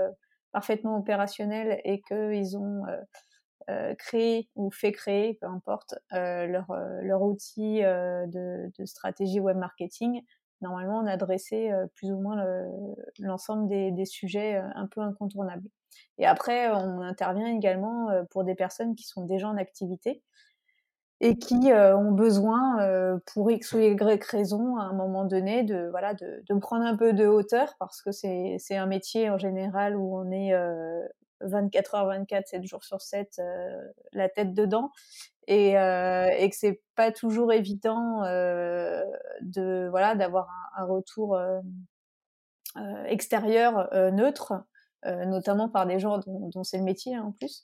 parfaitement 0.52 0.98
opérationnel 0.98 1.80
et 1.84 2.02
qu'ils 2.02 2.58
ont 2.58 2.82
créé 3.96 4.50
ou 4.54 4.70
fait 4.70 4.92
créer, 4.92 5.38
peu 5.40 5.46
importe, 5.46 5.94
leur, 6.10 6.66
leur 7.00 7.22
outil 7.22 7.80
de, 7.80 8.70
de 8.78 8.84
stratégie 8.84 9.40
web 9.40 9.56
marketing, 9.56 10.20
normalement, 10.60 10.98
on 10.98 11.06
a 11.06 11.12
adressé 11.12 11.70
euh, 11.70 11.86
plus 11.94 12.10
ou 12.12 12.18
moins 12.18 12.42
l'ensemble 13.18 13.68
des, 13.68 13.90
des, 13.90 14.04
sujets 14.04 14.56
euh, 14.56 14.68
un 14.74 14.86
peu 14.86 15.00
incontournables. 15.00 15.68
Et 16.18 16.26
après, 16.26 16.70
on 16.70 17.00
intervient 17.00 17.48
également 17.48 18.10
euh, 18.10 18.22
pour 18.30 18.44
des 18.44 18.54
personnes 18.54 18.94
qui 18.94 19.04
sont 19.04 19.24
déjà 19.24 19.48
en 19.48 19.56
activité 19.56 20.22
et 21.20 21.38
qui 21.38 21.72
ont 21.72 22.12
besoin, 22.12 23.18
pour 23.32 23.50
X 23.50 23.72
ou 23.72 23.78
Y 23.78 24.22
raison, 24.22 24.76
à 24.76 24.82
un 24.82 24.92
moment 24.92 25.24
donné, 25.24 25.62
de 25.62 25.88
voilà, 25.90 26.12
de, 26.12 26.42
de 26.46 26.58
prendre 26.58 26.84
un 26.84 26.94
peu 26.94 27.14
de 27.14 27.26
hauteur 27.26 27.74
parce 27.78 28.02
que 28.02 28.12
c'est 28.12 28.76
un 28.76 28.84
métier 28.84 29.30
en 29.30 29.38
général 29.38 29.96
où 29.96 30.14
on 30.14 30.30
est 30.30 30.52
24 31.40 31.94
heures 31.94 32.06
24, 32.06 32.46
7 32.48 32.64
jours 32.64 32.84
sur 32.84 33.00
7, 33.00 33.40
la 34.12 34.28
tête 34.28 34.54
dedans 34.54 34.90
et, 35.46 35.78
euh, 35.78 36.28
et 36.36 36.50
que 36.50 36.56
c'est 36.56 36.80
pas 36.94 37.12
toujours 37.12 37.52
évident 37.52 38.24
euh, 38.24 39.04
de 39.42 39.86
voilà 39.90 40.14
d'avoir 40.14 40.48
un, 40.76 40.84
retour 40.84 41.36
euh, 41.36 41.60
euh 42.76 43.04
extérieur 43.04 43.92
euh, 43.94 44.10
neutre, 44.10 44.54
notamment 45.04 45.68
par 45.68 45.86
des 45.86 46.00
gens 46.00 46.18
dont, 46.18 46.50
dont 46.52 46.64
c'est 46.64 46.78
le 46.78 46.82
métier 46.82 47.14
hein, 47.14 47.26
en 47.28 47.32
plus. 47.32 47.62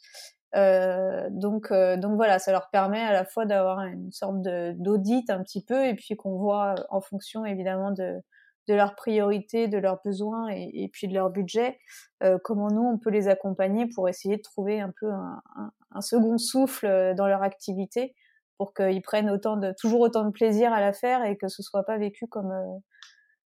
donc 1.30 1.72
donc 1.72 2.16
voilà, 2.16 2.38
ça 2.38 2.52
leur 2.52 2.70
permet 2.70 3.00
à 3.00 3.12
la 3.12 3.24
fois 3.24 3.46
d'avoir 3.46 3.80
une 3.80 4.12
sorte 4.12 4.40
d'audit 4.42 5.28
un 5.28 5.42
petit 5.42 5.64
peu 5.64 5.86
et 5.86 5.94
puis 5.94 6.14
qu'on 6.14 6.36
voit 6.36 6.76
en 6.90 7.00
fonction 7.00 7.44
évidemment 7.44 7.90
de 7.90 8.22
de 8.68 8.74
leurs 8.74 8.94
priorités, 8.94 9.68
de 9.68 9.78
leurs 9.78 10.00
besoins 10.04 10.48
et, 10.50 10.88
puis 10.92 11.08
de 11.08 11.14
leur 11.14 11.30
budget, 11.30 11.78
euh, 12.22 12.38
comment 12.42 12.68
nous 12.70 12.82
on 12.82 12.98
peut 12.98 13.10
les 13.10 13.28
accompagner 13.28 13.86
pour 13.94 14.08
essayer 14.08 14.36
de 14.36 14.42
trouver 14.42 14.80
un 14.80 14.92
peu 15.00 15.10
un, 15.10 16.00
second 16.00 16.38
souffle 16.38 16.86
euh, 16.86 17.14
dans 17.14 17.26
leur 17.26 17.42
activité 17.42 18.14
pour 18.58 18.74
qu'ils 18.74 19.02
prennent 19.02 19.38
toujours 19.78 20.00
autant 20.00 20.24
de 20.24 20.30
plaisir 20.30 20.72
à 20.72 20.80
la 20.80 20.92
faire 20.92 21.24
et 21.24 21.36
que 21.36 21.48
ce 21.48 21.62
soit 21.62 21.84
pas 21.84 21.98
vécu 21.98 22.26
comme 22.28 22.52
euh, 22.52 22.78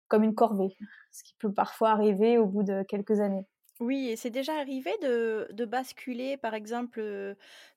comme 0.09 0.23
une 0.23 0.35
corvée, 0.35 0.77
ce 1.11 1.25
qui 1.25 1.35
peut 1.41 1.53
parfois 1.53 1.91
arriver 1.91 2.39
au 2.39 2.47
bout 2.47 2.63
de 2.63 2.85
quelques 2.85 3.21
années. 3.21 3.45
Oui, 3.81 4.09
et 4.09 4.17
c'est 4.17 4.31
déjà 4.31 4.55
arrivé 4.55 4.93
de, 5.03 5.49
de 5.51 5.65
basculer, 5.65 6.37
par 6.37 6.55
exemple, 6.55 7.01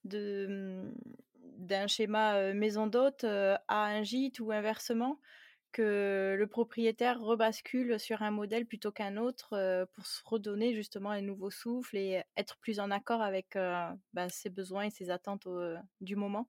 de 0.06 0.48
mmh, 0.48 0.94
d'un 1.58 1.88
schéma 1.88 2.54
maison 2.54 2.86
d'hôte 2.86 3.24
à 3.24 3.60
un 3.68 4.04
gîte 4.04 4.40
ou 4.40 4.52
inversement? 4.52 5.18
Que 5.72 6.36
le 6.38 6.48
propriétaire 6.48 7.20
rebascule 7.22 8.00
sur 8.00 8.22
un 8.22 8.32
modèle 8.32 8.66
plutôt 8.66 8.92
qu'un 8.92 9.18
autre 9.18 9.86
pour 9.94 10.06
se 10.06 10.22
redonner 10.26 10.74
justement 10.74 11.12
un 11.12 11.22
nouveau 11.22 11.50
souffle 11.52 11.98
et 11.98 12.24
être 12.38 12.58
plus 12.58 12.80
en 12.80 12.92
accord 12.92 13.22
avec 13.22 13.58
bah, 14.14 14.30
ses 14.30 14.50
besoins 14.50 14.84
et 14.84 14.90
ses 14.90 15.10
attentes 15.10 15.48
du 16.02 16.16
moment? 16.16 16.48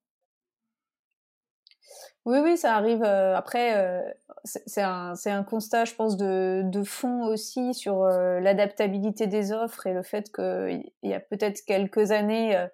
Oui, 2.26 2.38
oui, 2.42 2.56
ça 2.56 2.76
arrive. 2.76 3.02
après, 3.02 4.14
c'est 4.44 4.82
un, 4.82 5.14
un, 5.24 5.42
constat, 5.44 5.84
je 5.84 5.94
pense, 5.94 6.16
de, 6.16 6.62
de 6.64 6.82
fond 6.82 7.24
aussi 7.26 7.74
sur 7.74 8.04
l'adaptabilité 8.04 9.26
des 9.26 9.52
offres 9.52 9.86
et 9.86 9.94
le 9.94 10.02
fait 10.02 10.30
qu'il 10.32 10.82
y 11.02 11.14
a 11.14 11.20
peut-être 11.20 11.62
quelques 11.66 12.10
années, 12.10 12.66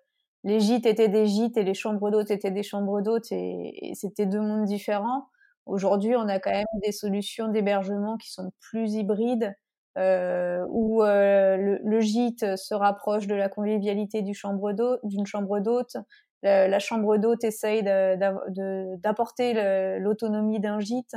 les 0.44 0.60
gîtes 0.60 0.86
étaient 0.86 1.08
des 1.08 1.26
gîtes 1.26 1.56
et 1.56 1.64
les 1.64 1.74
chambres 1.74 2.10
d'hôtes 2.10 2.30
étaient 2.30 2.50
des 2.50 2.62
chambres 2.62 3.00
d'hôtes 3.02 3.30
et, 3.32 3.92
c'était 3.94 4.26
deux 4.26 4.40
mondes 4.40 4.64
différents. 4.66 5.28
Aujourd'hui, 5.66 6.16
on 6.16 6.28
a 6.28 6.38
quand 6.38 6.52
même 6.52 6.64
des 6.82 6.92
solutions 6.92 7.48
d'hébergement 7.48 8.16
qui 8.16 8.30
sont 8.32 8.52
plus 8.60 8.94
hybrides, 8.94 9.54
euh, 9.98 10.64
où 10.68 11.02
euh, 11.02 11.56
le, 11.56 11.80
le, 11.82 12.00
gîte 12.00 12.56
se 12.56 12.74
rapproche 12.74 13.26
de 13.26 13.34
la 13.34 13.48
convivialité 13.48 14.22
du 14.22 14.34
chambre 14.34 14.72
d'une 15.02 15.26
chambre 15.26 15.60
d'hôte. 15.60 15.96
La, 16.42 16.78
chambre 16.78 17.16
d'hôte 17.16 17.42
essaye 17.42 17.82
d'apporter 17.82 19.54
l'autonomie 19.98 20.60
d'un 20.60 20.78
gîte. 20.78 21.16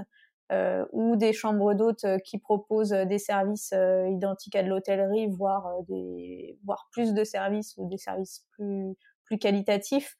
Euh, 0.51 0.83
ou 0.93 1.15
des 1.15 1.31
chambres 1.31 1.75
d'hôtes 1.75 2.07
qui 2.25 2.39
proposent 2.39 2.89
des 2.89 3.19
services 3.19 3.71
euh, 3.71 4.09
identiques 4.09 4.55
à 4.55 4.63
de 4.63 4.67
l'hôtellerie, 4.67 5.27
voire 5.27 5.67
euh, 5.67 5.81
des, 5.87 6.57
voire 6.65 6.87
plus 6.91 7.13
de 7.13 7.23
services 7.23 7.75
ou 7.77 7.87
des 7.87 7.99
services 7.99 8.47
plus 8.53 8.95
plus 9.25 9.37
qualitatif. 9.37 10.17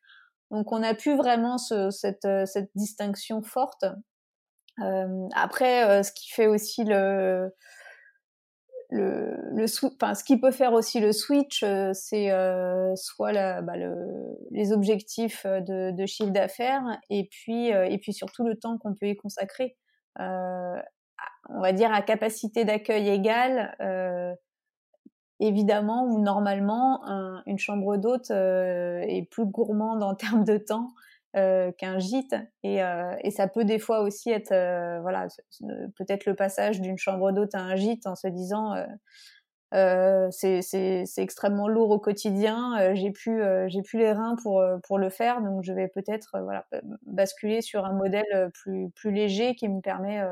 Donc 0.52 0.72
on 0.72 0.84
a 0.84 0.94
pu 0.94 1.16
vraiment 1.16 1.58
ce, 1.58 1.90
cette, 1.90 2.28
cette, 2.46 2.70
distinction 2.76 3.42
forte. 3.42 3.86
Euh, 4.82 5.28
après, 5.36 5.90
euh, 5.90 6.04
ce 6.04 6.12
qui 6.12 6.30
fait 6.32 6.48
aussi 6.48 6.84
le, 6.84 7.52
le, 8.90 9.36
le 9.54 9.66
enfin, 9.86 10.16
ce 10.16 10.24
qui 10.24 10.40
peut 10.40 10.52
faire 10.52 10.74
aussi 10.74 11.00
le 11.00 11.12
switch, 11.12 11.64
c'est 11.94 12.30
soit 12.96 13.32
la, 13.32 13.62
bah, 13.62 13.78
le, 13.78 13.96
les 14.52 14.72
objectifs 14.72 15.46
de, 15.46 15.92
de 15.92 16.06
chiffre 16.06 16.32
d'affaires 16.32 17.00
et 17.10 17.28
puis 17.30 17.68
et 17.68 17.98
puis 18.00 18.14
surtout 18.14 18.44
le 18.44 18.56
temps 18.56 18.78
qu'on 18.78 18.96
peut 18.96 19.08
y 19.08 19.16
consacrer. 19.16 19.78
on 20.18 21.62
va 21.62 21.72
dire 21.74 21.94
à 21.94 22.02
capacité 22.02 22.66
d'accueil 22.66 23.10
égale, 23.10 23.76
évidemment 25.40 26.06
ou 26.06 26.22
normalement 26.22 27.02
une 27.46 27.60
chambre 27.60 27.98
d'hôte 27.98 28.32
euh, 28.32 29.02
est 29.02 29.30
plus 29.30 29.46
gourmande 29.46 30.04
en 30.04 30.16
termes 30.16 30.44
de 30.44 30.58
temps 30.58 30.92
euh, 31.36 31.72
qu'un 31.72 32.00
gîte. 32.00 32.36
Et, 32.64 32.82
euh, 32.84 33.16
et, 33.22 33.30
ça 33.30 33.48
peut 33.48 33.64
des 33.64 33.78
fois 33.78 34.02
aussi 34.02 34.32
être 34.32 34.50
voilà 35.02 35.28
peut-être 35.96 36.26
le 36.26 36.34
passage 36.36 36.82
d'une 36.82 36.98
chambre 36.98 37.32
d'hôte 37.32 37.54
à 37.54 37.60
un 37.60 37.76
gîte 37.76 38.08
en 38.08 38.16
se 38.16 38.28
disant 38.28 38.74
c'est 40.32 41.08
extrêmement 41.18 41.68
lourd 41.68 41.92
au 41.92 42.00
quotidien 42.00 42.96
j'ai 42.96 43.12
plus 43.12 43.44
j'ai 43.68 43.84
plus 43.84 44.00
les 44.00 44.12
reins 44.12 44.36
pour 44.42 44.64
pour 44.88 44.98
le 44.98 45.10
faire. 45.10 45.42
Donc 45.44 45.64
je 45.64 45.72
vais 45.72 45.88
peut-être 45.88 46.30
voilà 46.42 46.66
basculer 47.04 47.62
sur 47.62 47.86
un 47.86 47.94
modèle 47.94 48.50
plus 48.56 48.90
plus 48.96 49.12
léger 49.12 49.54
qui 49.54 49.70
me 49.70 49.82
permet 49.82 50.24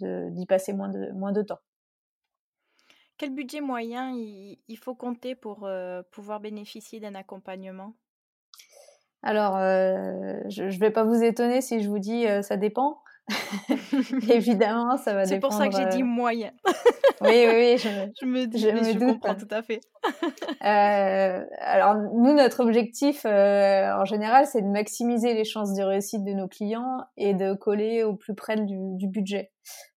d'y 0.00 0.46
passer 0.46 0.72
moins 0.72 0.88
de 0.88 1.12
moins 1.12 1.30
de 1.32 1.42
temps. 1.42 1.60
Quel 3.16 3.30
budget 3.30 3.60
moyen 3.60 4.10
il, 4.10 4.76
faut 4.76 4.96
compter 4.96 5.36
pour 5.36 5.68
pouvoir 6.10 6.40
bénéficier 6.40 6.98
d'un 6.98 7.14
accompagnement? 7.14 7.94
Alors, 9.22 9.56
je 9.58 10.64
ne 10.64 10.78
vais 10.78 10.90
pas 10.90 11.04
vous 11.04 11.22
étonner 11.22 11.60
si 11.60 11.82
je 11.82 11.88
vous 11.88 11.98
dis 11.98 12.26
ça 12.42 12.56
dépend. 12.56 12.98
Évidemment, 14.28 14.96
ça 14.96 15.14
va 15.14 15.24
C'est 15.24 15.38
pour 15.38 15.52
ça 15.52 15.68
que 15.68 15.76
j'ai 15.76 15.86
dit 15.86 16.02
moyen. 16.02 16.50
oui, 17.20 17.44
oui, 17.46 17.54
oui, 17.54 17.78
je, 17.78 17.88
me, 18.26 18.40
je, 18.50 18.98
comprends 18.98 19.36
tout 19.36 19.48
à 19.50 19.62
fait. 19.62 19.80
alors, 20.60 21.94
nous, 22.14 22.34
notre 22.34 22.64
objectif, 22.64 23.24
en 23.24 24.04
général, 24.04 24.46
c'est 24.46 24.62
de 24.62 24.68
maximiser 24.68 25.34
les 25.34 25.44
chances 25.44 25.74
de 25.74 25.82
réussite 25.82 26.24
de 26.24 26.32
nos 26.32 26.48
clients 26.48 26.98
et 27.16 27.32
de 27.32 27.54
coller 27.54 28.02
au 28.02 28.16
plus 28.16 28.34
près 28.34 28.56
du 28.56 29.06
budget. 29.06 29.52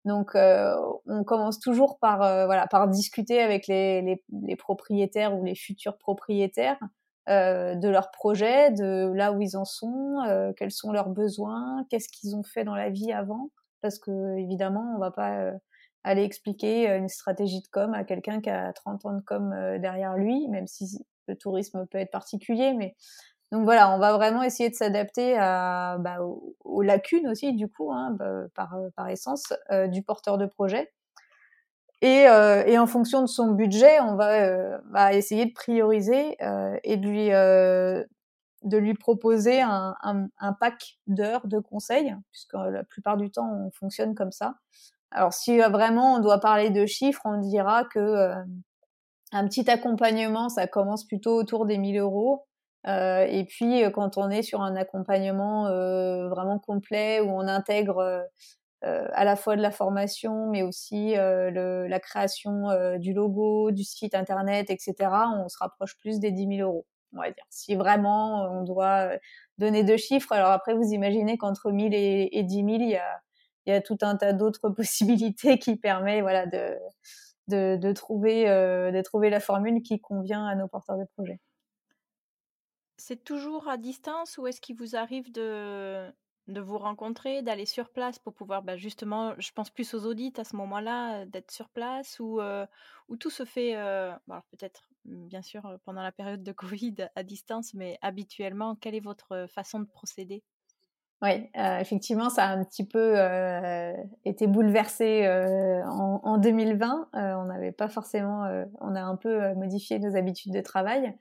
Donc, 0.06 0.36
euh, 0.36 0.76
on 1.08 1.24
commence 1.24 1.60
toujours 1.60 1.98
par 2.00 2.22
euh, 2.22 2.46
voilà 2.46 2.68
par 2.68 2.88
discuter 2.88 3.42
avec 3.42 3.68
les, 3.68 4.02
les, 4.04 4.24
les, 4.44 4.56
propriétaires 4.56 5.36
ou 5.36 5.44
les 5.44 5.56
futurs 5.56 5.98
propriétaires 5.98 6.78
euh, 6.82 6.88
de 7.28 7.88
leurs 7.88 8.12
projets, 8.12 8.72
de 8.72 9.12
là 9.14 9.32
où 9.32 9.42
ils 9.42 9.58
en 9.58 9.66
sont, 9.66 10.20
euh, 10.28 10.54
quels 10.54 10.72
sont 10.72 10.92
leurs 10.92 11.10
besoins, 11.10 11.86
qu'est-ce 11.90 12.10
qu'ils 12.10 12.36
ont 12.36 12.44
fait 12.44 12.64
dans 12.64 12.76
la 12.76 12.90
vie 12.90 13.12
avant, 13.12 13.50
parce 13.82 14.00
que 14.00 14.38
évidemment, 14.38 14.94
on 14.96 15.00
va 15.00 15.12
pas 15.12 15.40
euh, 15.40 15.52
aller 16.04 16.24
expliquer 16.24 16.88
une 16.88 17.10
stratégie 17.10 17.62
de 17.62 17.68
com 17.72 17.94
à 17.94 18.04
quelqu'un 18.04 18.42
qui 18.42 18.50
a 18.50 18.74
30 18.74 19.06
ans 19.06 19.14
de 19.14 19.22
com 19.22 19.56
derrière 19.80 20.16
lui, 20.16 20.48
même 20.50 20.68
si 20.68 21.04
le 21.28 21.36
tourisme 21.36 21.88
peut 21.88 21.98
être 21.98 22.12
particulier, 22.12 22.74
mais 22.74 22.96
donc 23.52 23.64
voilà, 23.64 23.94
on 23.94 24.00
va 24.00 24.14
vraiment 24.14 24.44
essayer 24.44 24.70
de 24.70 24.76
s'adapter 24.76 25.38
à, 25.38 25.98
bah, 26.00 26.18
aux, 26.64 26.82
lacunes 26.82 27.28
aussi, 27.28 27.54
du 27.54 27.68
coup, 27.70 27.92
hein, 27.92 28.12
bah, 28.12 28.48
par, 28.56 28.76
par 28.96 29.08
essence, 29.10 29.54
euh, 29.72 29.88
du 29.88 30.02
porteur 30.02 30.38
de 30.38 30.46
projet. 30.46 30.92
Et, 32.02 32.28
euh, 32.28 32.64
et, 32.66 32.78
en 32.78 32.88
fonction 32.88 33.22
de 33.22 33.28
son 33.28 33.52
budget, 33.52 34.00
on 34.02 34.16
va 34.16 34.44
euh, 34.44 34.78
bah, 34.92 35.14
essayer 35.14 35.46
de 35.46 35.54
prioriser 35.54 36.36
euh, 36.42 36.78
et 36.84 36.98
de 36.98 37.08
lui, 37.08 37.34
euh, 37.34 38.04
de 38.64 38.78
lui 38.78 38.94
proposer 38.94 39.62
un, 39.62 39.96
un, 40.04 40.28
un 40.40 40.54
pack 40.54 40.98
d'heures 41.08 41.48
de 41.48 41.60
conseils, 41.60 42.16
puisque 42.32 42.54
la 42.54 42.84
plupart 42.84 43.18
du 43.18 43.32
temps, 43.32 43.50
on 43.50 43.72
fonctionne 43.72 44.14
comme 44.14 44.32
ça. 44.32 44.56
Alors 45.12 45.34
si 45.34 45.58
vraiment 45.60 46.16
on 46.16 46.20
doit 46.20 46.40
parler 46.40 46.70
de 46.70 46.86
chiffres, 46.86 47.22
on 47.26 47.40
dira 47.40 47.86
que 47.86 48.34
un 49.32 49.48
petit 49.48 49.70
accompagnement, 49.70 50.50
ça 50.50 50.68
commence 50.68 51.06
plutôt 51.06 51.36
autour 51.36 51.66
des 51.66 51.78
1000 51.78 51.98
euros 52.00 52.46
euh, 52.88 53.26
et 53.28 53.46
puis 53.46 53.84
euh, 53.84 53.90
quand 53.90 54.18
on 54.18 54.30
est 54.30 54.44
sur 54.44 54.62
un 54.62 54.76
accompagnement 54.76 55.68
euh, 55.68 56.30
vraiment 56.30 56.60
complet 56.60 57.20
où 57.20 57.30
on 57.30 57.48
intègre 57.48 58.24
à 58.86 59.26
la 59.26 59.36
fois 59.36 59.56
de 59.56 59.62
la 59.62 59.72
formation, 59.72 60.50
mais 60.50 60.62
aussi 60.62 61.16
le, 61.16 61.88
la 61.88 62.00
création 62.00 62.98
du 62.98 63.14
logo, 63.14 63.72
du 63.72 63.84
site 63.84 64.16
internet, 64.16 64.70
etc., 64.70 64.94
on 65.36 65.50
se 65.50 65.58
rapproche 65.60 65.98
plus 65.98 66.20
des 66.20 66.32
10 66.32 66.58
000 66.58 66.70
euros, 66.70 66.86
on 67.14 67.20
va 67.20 67.32
dire. 67.32 67.44
Si 67.50 67.76
vraiment 67.76 68.44
on 68.52 68.64
doit 68.64 69.10
donner 69.58 69.84
deux 69.84 69.98
chiffres, 69.98 70.32
alors 70.32 70.52
après 70.52 70.74
vous 70.74 70.92
imaginez 70.94 71.38
qu'entre 71.38 71.72
1000 71.72 71.94
et, 71.94 72.30
et 72.38 72.44
10 72.44 72.56
000, 72.56 72.68
il 72.68 73.00
y 73.66 73.72
a, 73.72 73.82
tout 73.82 73.98
un 74.02 74.16
tas 74.16 74.34
d'autres 74.34 74.70
possibilités 74.76 75.58
qui 75.58 75.78
permettent 75.78 76.22
voilà, 76.22 76.46
de, 76.46 77.92
trouver, 77.94 78.46
de 78.46 79.02
trouver 79.02 79.30
la 79.30 79.40
formule 79.40 79.82
qui 79.82 80.00
convient 80.00 80.46
à 80.46 80.56
nos 80.56 80.68
porteurs 80.68 80.98
de 80.98 81.06
projets. 81.16 81.40
C'est 82.98 83.24
toujours 83.24 83.68
à 83.68 83.78
distance 83.78 84.38
ou 84.38 84.48
est-ce 84.48 84.62
qu'il 84.62 84.78
vous 84.78 84.96
arrive 84.96 85.32
de, 85.32 86.10
de 86.48 86.62
vous 86.62 86.78
rencontrer, 86.78 87.42
d'aller 87.42 87.66
sur 87.66 87.90
place 87.90 88.20
pour 88.20 88.34
pouvoir, 88.34 88.62
bah, 88.64 88.78
justement, 88.78 89.34
je 89.40 89.52
pense 89.52 89.70
plus 89.70 89.94
aux 89.94 90.06
audits 90.06 90.34
à 90.38 90.44
ce 90.44 90.56
moment-là, 90.56 91.22
euh, 91.22 91.26
d'être 91.26 91.52
sur 91.52 91.70
place 91.70 92.20
ou, 92.20 92.40
euh, 92.40 92.66
tout 93.20 93.30
se 93.30 93.46
fait, 93.46 93.76
euh, 93.76 94.14
peut-être 94.52 94.90
mmh, 95.06 95.28
bien 95.28 95.42
sûr 95.42 95.80
pendant 95.86 96.04
la 96.04 96.12
période 96.12 96.44
de 96.44 96.52
Covid 96.92 96.96
à 97.16 97.24
distance, 97.24 97.74
mais 97.74 97.98
habituellement, 98.02 98.76
quelle 98.76 98.96
est 98.96 99.00
votre 99.00 99.48
façon 99.50 99.80
de 99.80 99.86
procéder? 99.86 100.44
Oui, 101.22 101.50
effectivement, 101.56 102.30
ça 102.30 102.44
a 102.46 102.54
un 102.56 102.64
petit 102.66 102.86
peu 102.86 103.16
été 104.26 104.48
bouleversé 104.48 105.26
en, 105.88 106.20
en, 106.24 106.38
2020. 106.38 107.10
on 107.14 107.46
n'avait 107.46 107.72
pas 107.72 107.88
forcément, 107.88 108.44
on 108.82 108.96
a 108.96 109.02
un 109.02 109.16
peu 109.16 109.54
modifié 109.56 109.98
nos 110.00 110.16
habitudes 110.18 110.54
de 110.54 110.62
travail. 110.62 111.16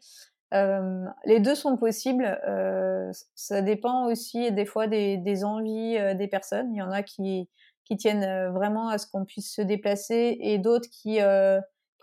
Euh, 0.55 1.05
les 1.25 1.41
deux 1.41 1.55
sont 1.55 1.77
possibles. 1.77 2.39
Euh, 2.47 3.11
ça 3.35 3.61
dépend 3.61 4.07
aussi 4.07 4.53
des 4.53 4.67
fois 4.67 4.87
des, 4.87 5.45
envies 5.45 5.99
euh, 5.99 6.15
des 6.15 6.29
personnes. 6.29 6.73
Il 6.73 6.79
y 6.79 6.83
en 6.83 6.91
a 6.91 7.03
qui, 7.03 7.49
qui 7.85 7.97
tiennent 7.97 8.25
euh, 8.25 8.51
vraiment 8.51 8.89
à 8.89 8.99
ce 8.99 9.07
qu'on 9.07 9.25
puisse 9.25 9.53
se 9.53 9.63
déplacer 9.63 10.37
et 10.41 10.59
d'autres 10.59 10.89
qui 10.91 11.19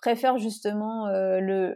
préfèrent 0.02 0.38
justement 0.38 1.08
le, 1.08 1.76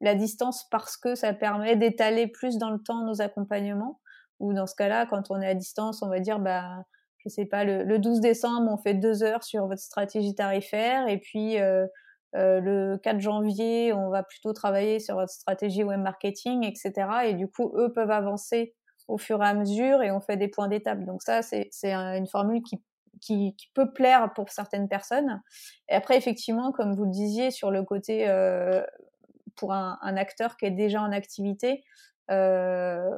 la 0.00 0.14
distance 0.14 0.66
parce 0.70 0.96
que 0.96 1.14
ça 1.14 1.32
permet 1.32 1.76
d'étaler 1.76 2.26
plus 2.26 2.58
dans 2.58 2.70
le 2.70 2.78
temps 2.78 3.04
nos 3.04 3.20
accompagnements. 3.20 4.00
Ou 4.38 4.52
dans 4.52 4.66
ce 4.66 4.74
cas-là, 4.74 5.06
quand 5.06 5.30
on 5.30 5.40
est 5.40 5.46
à 5.46 5.54
distance, 5.54 6.02
on 6.02 6.08
va 6.08 6.20
dire, 6.20 6.38
bah, 6.38 6.84
je 7.18 7.30
sais 7.30 7.46
pas, 7.46 7.64
le, 7.64 7.84
le 7.84 7.98
12 7.98 8.20
décembre, 8.20 8.70
on 8.70 8.76
fait 8.76 8.92
deux 8.92 9.22
heures 9.22 9.42
sur 9.42 9.66
votre 9.66 9.80
stratégie 9.80 10.34
tarifaire 10.34 11.08
et 11.08 11.18
puis 11.18 11.56
euh, 12.36 12.60
le 12.60 12.98
4 12.98 13.18
janvier, 13.18 13.92
on 13.92 14.10
va 14.10 14.22
plutôt 14.22 14.52
travailler 14.52 15.00
sur 15.00 15.14
votre 15.14 15.32
stratégie 15.32 15.84
web 15.84 16.00
marketing, 16.00 16.64
etc. 16.64 17.08
Et 17.26 17.34
du 17.34 17.48
coup, 17.48 17.72
eux 17.76 17.92
peuvent 17.92 18.10
avancer 18.10 18.74
au 19.08 19.16
fur 19.16 19.42
et 19.42 19.46
à 19.46 19.54
mesure 19.54 20.02
et 20.02 20.10
on 20.10 20.20
fait 20.20 20.36
des 20.36 20.48
points 20.48 20.68
d'étape. 20.68 21.04
Donc 21.04 21.22
ça, 21.22 21.40
c'est 21.42 21.70
une 21.84 22.26
formule 22.26 22.62
qui, 22.62 22.82
peut 23.74 23.92
plaire 23.92 24.32
pour 24.34 24.50
certaines 24.50 24.88
personnes. 24.88 25.40
Et 25.88 25.94
après, 25.94 26.18
effectivement, 26.18 26.72
comme 26.72 26.94
vous 26.94 27.04
le 27.04 27.10
disiez, 27.10 27.50
sur 27.50 27.70
le 27.70 27.82
côté 27.82 28.28
euh, 28.28 28.82
pour 29.56 29.72
un, 29.72 29.98
acteur 30.02 30.56
qui 30.58 30.66
est 30.66 30.70
déjà 30.70 31.00
en 31.00 31.12
activité, 31.12 31.82
euh, 32.30 33.10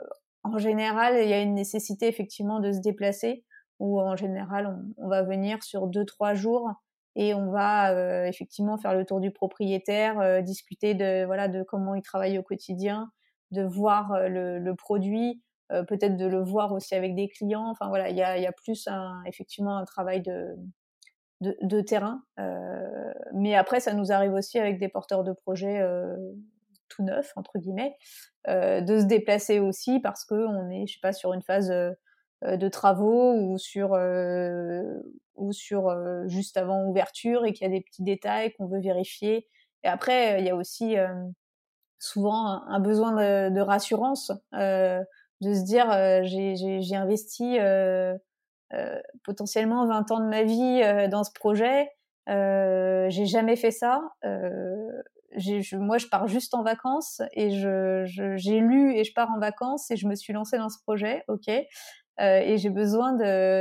en 0.44 0.58
général, 0.58 1.16
il 1.20 1.28
y 1.28 1.32
a 1.32 1.40
une 1.40 1.54
nécessité 1.54 2.06
effectivement 2.06 2.60
de 2.60 2.70
se 2.70 2.78
déplacer 2.78 3.44
ou 3.80 4.00
en 4.00 4.16
général, 4.16 4.66
on, 4.66 5.04
on 5.04 5.08
va 5.08 5.22
venir 5.22 5.62
sur 5.62 5.88
deux, 5.88 6.04
trois 6.04 6.34
jours 6.34 6.70
et 7.18 7.34
on 7.34 7.50
va 7.50 7.90
euh, 7.90 8.24
effectivement 8.26 8.78
faire 8.78 8.94
le 8.94 9.04
tour 9.04 9.20
du 9.20 9.32
propriétaire, 9.32 10.20
euh, 10.20 10.40
discuter 10.40 10.94
de 10.94 11.26
voilà 11.26 11.48
de 11.48 11.64
comment 11.64 11.96
il 11.96 12.02
travaille 12.02 12.38
au 12.38 12.44
quotidien, 12.44 13.10
de 13.50 13.62
voir 13.62 14.12
euh, 14.12 14.28
le, 14.28 14.74
produit, 14.76 15.42
peut-être 15.68 16.16
de 16.16 16.26
le 16.26 16.40
voir 16.40 16.72
aussi 16.72 16.94
avec 16.94 17.16
des 17.16 17.28
clients. 17.28 17.68
Enfin 17.68 17.88
voilà, 17.88 18.08
il 18.08 18.16
y 18.16 18.22
a, 18.22 18.38
y 18.38 18.46
a, 18.46 18.52
plus 18.52 18.88
effectivement 19.26 19.76
un 19.76 19.84
travail 19.84 20.22
de, 20.22 20.54
de, 21.40 21.56
de 21.60 21.80
terrain. 21.80 22.22
mais 23.34 23.54
après, 23.56 23.80
ça 23.80 23.92
nous 23.94 24.12
arrive 24.12 24.32
aussi 24.32 24.58
avec 24.58 24.78
des 24.78 24.88
porteurs 24.88 25.24
de 25.24 25.32
projets 25.32 25.84
tout 26.88 27.02
neufs 27.02 27.32
entre 27.36 27.58
guillemets, 27.58 27.96
de 28.46 28.98
se 28.98 29.04
déplacer 29.04 29.58
aussi 29.58 29.98
parce 30.00 30.24
que 30.24 30.34
on 30.34 30.70
est, 30.70 30.86
je 30.86 30.94
sais 30.94 31.00
pas, 31.02 31.12
sur 31.12 31.34
une 31.34 31.42
phase 31.42 31.70
de 32.42 32.68
travaux 32.68 33.34
ou 33.34 33.58
sur 33.58 33.98
ou 35.36 35.52
sur 35.52 35.94
juste 36.28 36.56
avant 36.56 36.84
ouverture 36.84 37.44
et 37.44 37.52
qu'il 37.52 37.66
y 37.66 37.70
a 37.70 37.72
des 37.72 37.82
petits 37.82 38.02
détails 38.02 38.52
qu'on 38.54 38.66
veut 38.66 38.80
vérifier. 38.80 39.46
Et 39.84 39.88
après, 39.88 40.40
il 40.40 40.46
y 40.46 40.50
a 40.50 40.56
aussi 40.56 40.96
souvent 41.98 42.62
un, 42.66 42.80
besoin 42.80 43.12
de, 43.12 43.54
de 43.54 43.60
rassurance, 43.60 44.32
euh, 44.54 45.02
de 45.40 45.54
se 45.54 45.62
dire 45.64 45.90
euh, 45.90 46.22
j'ai 46.24 46.96
investi 46.96 47.58
euh, 47.58 48.16
euh, 48.74 49.00
potentiellement 49.24 49.86
20 49.86 50.10
ans 50.10 50.20
de 50.20 50.28
ma 50.28 50.42
vie 50.44 50.82
euh, 50.82 51.08
dans 51.08 51.24
ce 51.24 51.32
projet, 51.32 51.90
euh, 52.28 53.06
j'ai 53.10 53.26
jamais 53.26 53.56
fait 53.56 53.70
ça. 53.70 54.02
Je, 55.36 55.76
moi, 55.76 55.98
je 55.98 56.06
pars 56.06 56.26
juste 56.26 56.54
en 56.54 56.62
vacances 56.62 57.20
et 57.32 57.50
je 57.50 58.02
j'ai 58.36 58.60
lu 58.60 58.94
et 58.96 59.04
je 59.04 59.12
pars 59.12 59.30
en 59.30 59.38
vacances 59.38 59.90
et 59.90 59.96
je 59.96 60.06
me 60.08 60.14
suis 60.14 60.32
lancée 60.32 60.56
dans 60.58 60.70
ce 60.70 60.78
projet, 60.82 61.22
ok. 61.28 61.50
Et 62.18 62.56
j'ai 62.58 62.70
besoin 62.70 63.14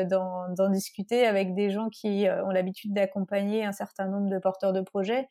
d'en 0.06 0.70
discuter 0.70 1.28
avec 1.28 1.54
des 1.54 1.70
gens 1.70 1.90
qui 1.90 2.26
ont 2.46 2.50
l'habitude 2.50 2.94
d'accompagner 2.94 3.64
un 3.64 3.72
certain 3.72 4.08
nombre 4.08 4.30
de 4.30 4.40
porteurs 4.40 4.74
de 4.74 4.82
projets 4.82 5.28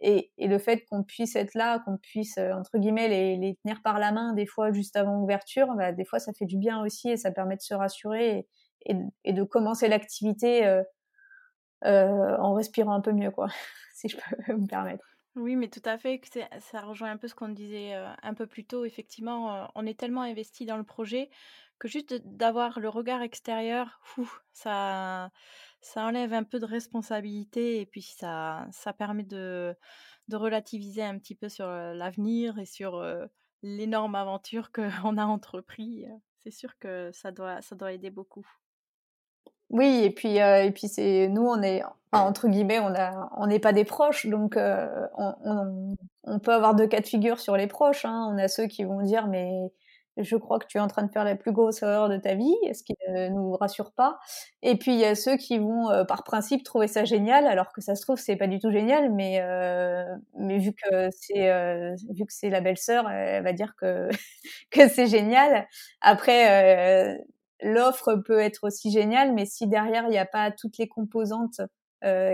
et, 0.00 0.32
le 0.38 0.58
fait 0.58 0.84
qu'on 0.86 1.02
puisse 1.02 1.36
être 1.36 1.54
là, 1.54 1.78
qu'on 1.80 1.98
puisse, 1.98 2.38
euh, 2.38 2.52
entre 2.52 2.78
guillemets, 2.78 3.08
les, 3.08 3.56
tenir 3.62 3.82
par 3.82 3.98
la 3.98 4.12
main 4.12 4.32
des 4.32 4.46
fois 4.46 4.72
juste 4.72 4.96
avant 4.96 5.20
ouverture, 5.20 5.74
bah, 5.76 5.92
des 5.92 6.04
fois 6.04 6.18
ça 6.18 6.32
fait 6.32 6.46
du 6.46 6.56
bien 6.56 6.82
aussi 6.82 7.10
et 7.10 7.16
ça 7.16 7.30
permet 7.30 7.56
de 7.56 7.62
se 7.62 7.74
rassurer 7.74 8.46
et, 8.86 9.32
de 9.32 9.42
commencer 9.42 9.88
l'activité 9.88 10.66
euh, 10.66 10.82
euh, 11.84 12.36
en 12.38 12.54
respirant 12.54 12.94
un 12.94 13.02
peu 13.02 13.12
mieux, 13.12 13.30
quoi, 13.30 13.48
si 13.94 14.08
je 14.08 14.16
peux 14.16 14.22
me 14.56 14.66
permettre. 14.66 15.04
Oui, 15.36 15.54
mais 15.54 15.68
tout 15.68 15.82
à 15.84 15.96
fait, 15.96 16.20
ça 16.58 16.80
rejoint 16.80 17.10
un 17.10 17.16
peu 17.16 17.28
ce 17.28 17.34
qu'on 17.34 17.50
disait 17.50 17.94
euh, 17.94 18.08
un 18.22 18.34
peu 18.34 18.46
plus 18.46 18.64
tôt. 18.64 18.84
Effectivement, 18.84 19.70
on 19.74 19.86
est 19.86 19.98
tellement 19.98 20.22
investi 20.22 20.64
dans 20.64 20.76
le 20.76 20.82
projet 20.82 21.30
que 21.80 21.88
juste 21.88 22.14
d'avoir 22.24 22.78
le 22.78 22.88
regard 22.88 23.22
extérieur, 23.22 24.00
ça, 24.52 25.30
enlève 25.96 26.32
un 26.32 26.44
peu 26.44 26.60
de 26.60 26.66
responsabilité 26.66 27.80
et 27.80 27.86
puis 27.86 28.02
ça, 28.02 28.68
permet 28.96 29.24
de, 29.24 29.74
relativiser 30.30 31.02
un 31.02 31.18
petit 31.18 31.34
peu 31.34 31.48
sur 31.48 31.66
l'avenir 31.66 32.58
et 32.60 32.66
sur 32.66 33.04
l'énorme 33.62 34.14
aventure 34.14 34.70
qu'on 34.70 34.82
a 35.18 35.24
entrepris. 35.24 36.04
C'est 36.44 36.52
sûr 36.52 36.78
que 36.78 37.10
ça 37.12 37.32
doit, 37.32 37.92
aider 37.92 38.10
beaucoup. 38.10 38.46
Oui, 39.70 40.02
et 40.04 40.10
puis 40.10 40.36
et 40.36 40.72
puis 40.72 40.88
c'est 40.88 41.28
nous 41.28 41.46
on 41.46 41.62
est 41.62 41.82
entre 42.10 42.48
guillemets 42.48 42.80
on 42.80 43.46
n'est 43.46 43.60
pas 43.60 43.72
des 43.72 43.84
proches 43.84 44.26
donc 44.26 44.56
on, 44.56 45.34
on, 45.44 45.94
on, 46.24 46.38
peut 46.40 46.52
avoir 46.52 46.74
deux 46.74 46.88
cas 46.88 47.00
de 47.00 47.06
figure 47.06 47.38
sur 47.38 47.56
les 47.56 47.68
proches. 47.68 48.04
Hein. 48.04 48.28
On 48.32 48.38
a 48.38 48.48
ceux 48.48 48.66
qui 48.66 48.82
vont 48.82 49.00
dire 49.02 49.28
mais 49.28 49.70
je 50.16 50.36
crois 50.36 50.58
que 50.58 50.66
tu 50.66 50.78
es 50.78 50.80
en 50.80 50.88
train 50.88 51.02
de 51.02 51.10
faire 51.10 51.24
la 51.24 51.36
plus 51.36 51.52
grosse 51.52 51.82
erreur 51.82 52.08
de 52.08 52.16
ta 52.16 52.34
vie, 52.34 52.54
ce 52.74 52.82
qui 52.82 52.94
ne 53.08 53.28
nous 53.28 53.52
rassure 53.52 53.92
pas. 53.92 54.18
Et 54.62 54.76
puis 54.76 54.92
il 54.92 54.98
y 54.98 55.04
a 55.04 55.14
ceux 55.14 55.36
qui 55.36 55.58
vont 55.58 55.90
euh, 55.90 56.04
par 56.04 56.24
principe 56.24 56.64
trouver 56.64 56.88
ça 56.88 57.04
génial, 57.04 57.46
alors 57.46 57.72
que 57.72 57.80
ça 57.80 57.94
se 57.94 58.02
trouve 58.02 58.18
c'est 58.18 58.36
pas 58.36 58.46
du 58.46 58.58
tout 58.58 58.70
génial, 58.70 59.12
mais 59.12 59.40
euh, 59.40 60.04
mais 60.38 60.58
vu 60.58 60.72
que 60.72 61.08
c'est 61.12 61.50
euh, 61.50 61.94
vu 62.10 62.24
que 62.26 62.32
c'est 62.32 62.50
la 62.50 62.60
belle-sœur, 62.60 63.08
elle 63.10 63.42
va 63.44 63.52
dire 63.52 63.74
que 63.76 64.08
que 64.70 64.88
c'est 64.88 65.06
génial. 65.06 65.66
Après 66.00 67.18
l'offre 67.62 68.16
peut 68.16 68.40
être 68.40 68.64
aussi 68.64 68.90
géniale, 68.90 69.32
mais 69.34 69.46
si 69.46 69.66
derrière 69.68 70.04
il 70.04 70.10
n'y 70.10 70.18
a 70.18 70.26
pas 70.26 70.50
toutes 70.50 70.78
les 70.78 70.88
composantes 70.88 71.60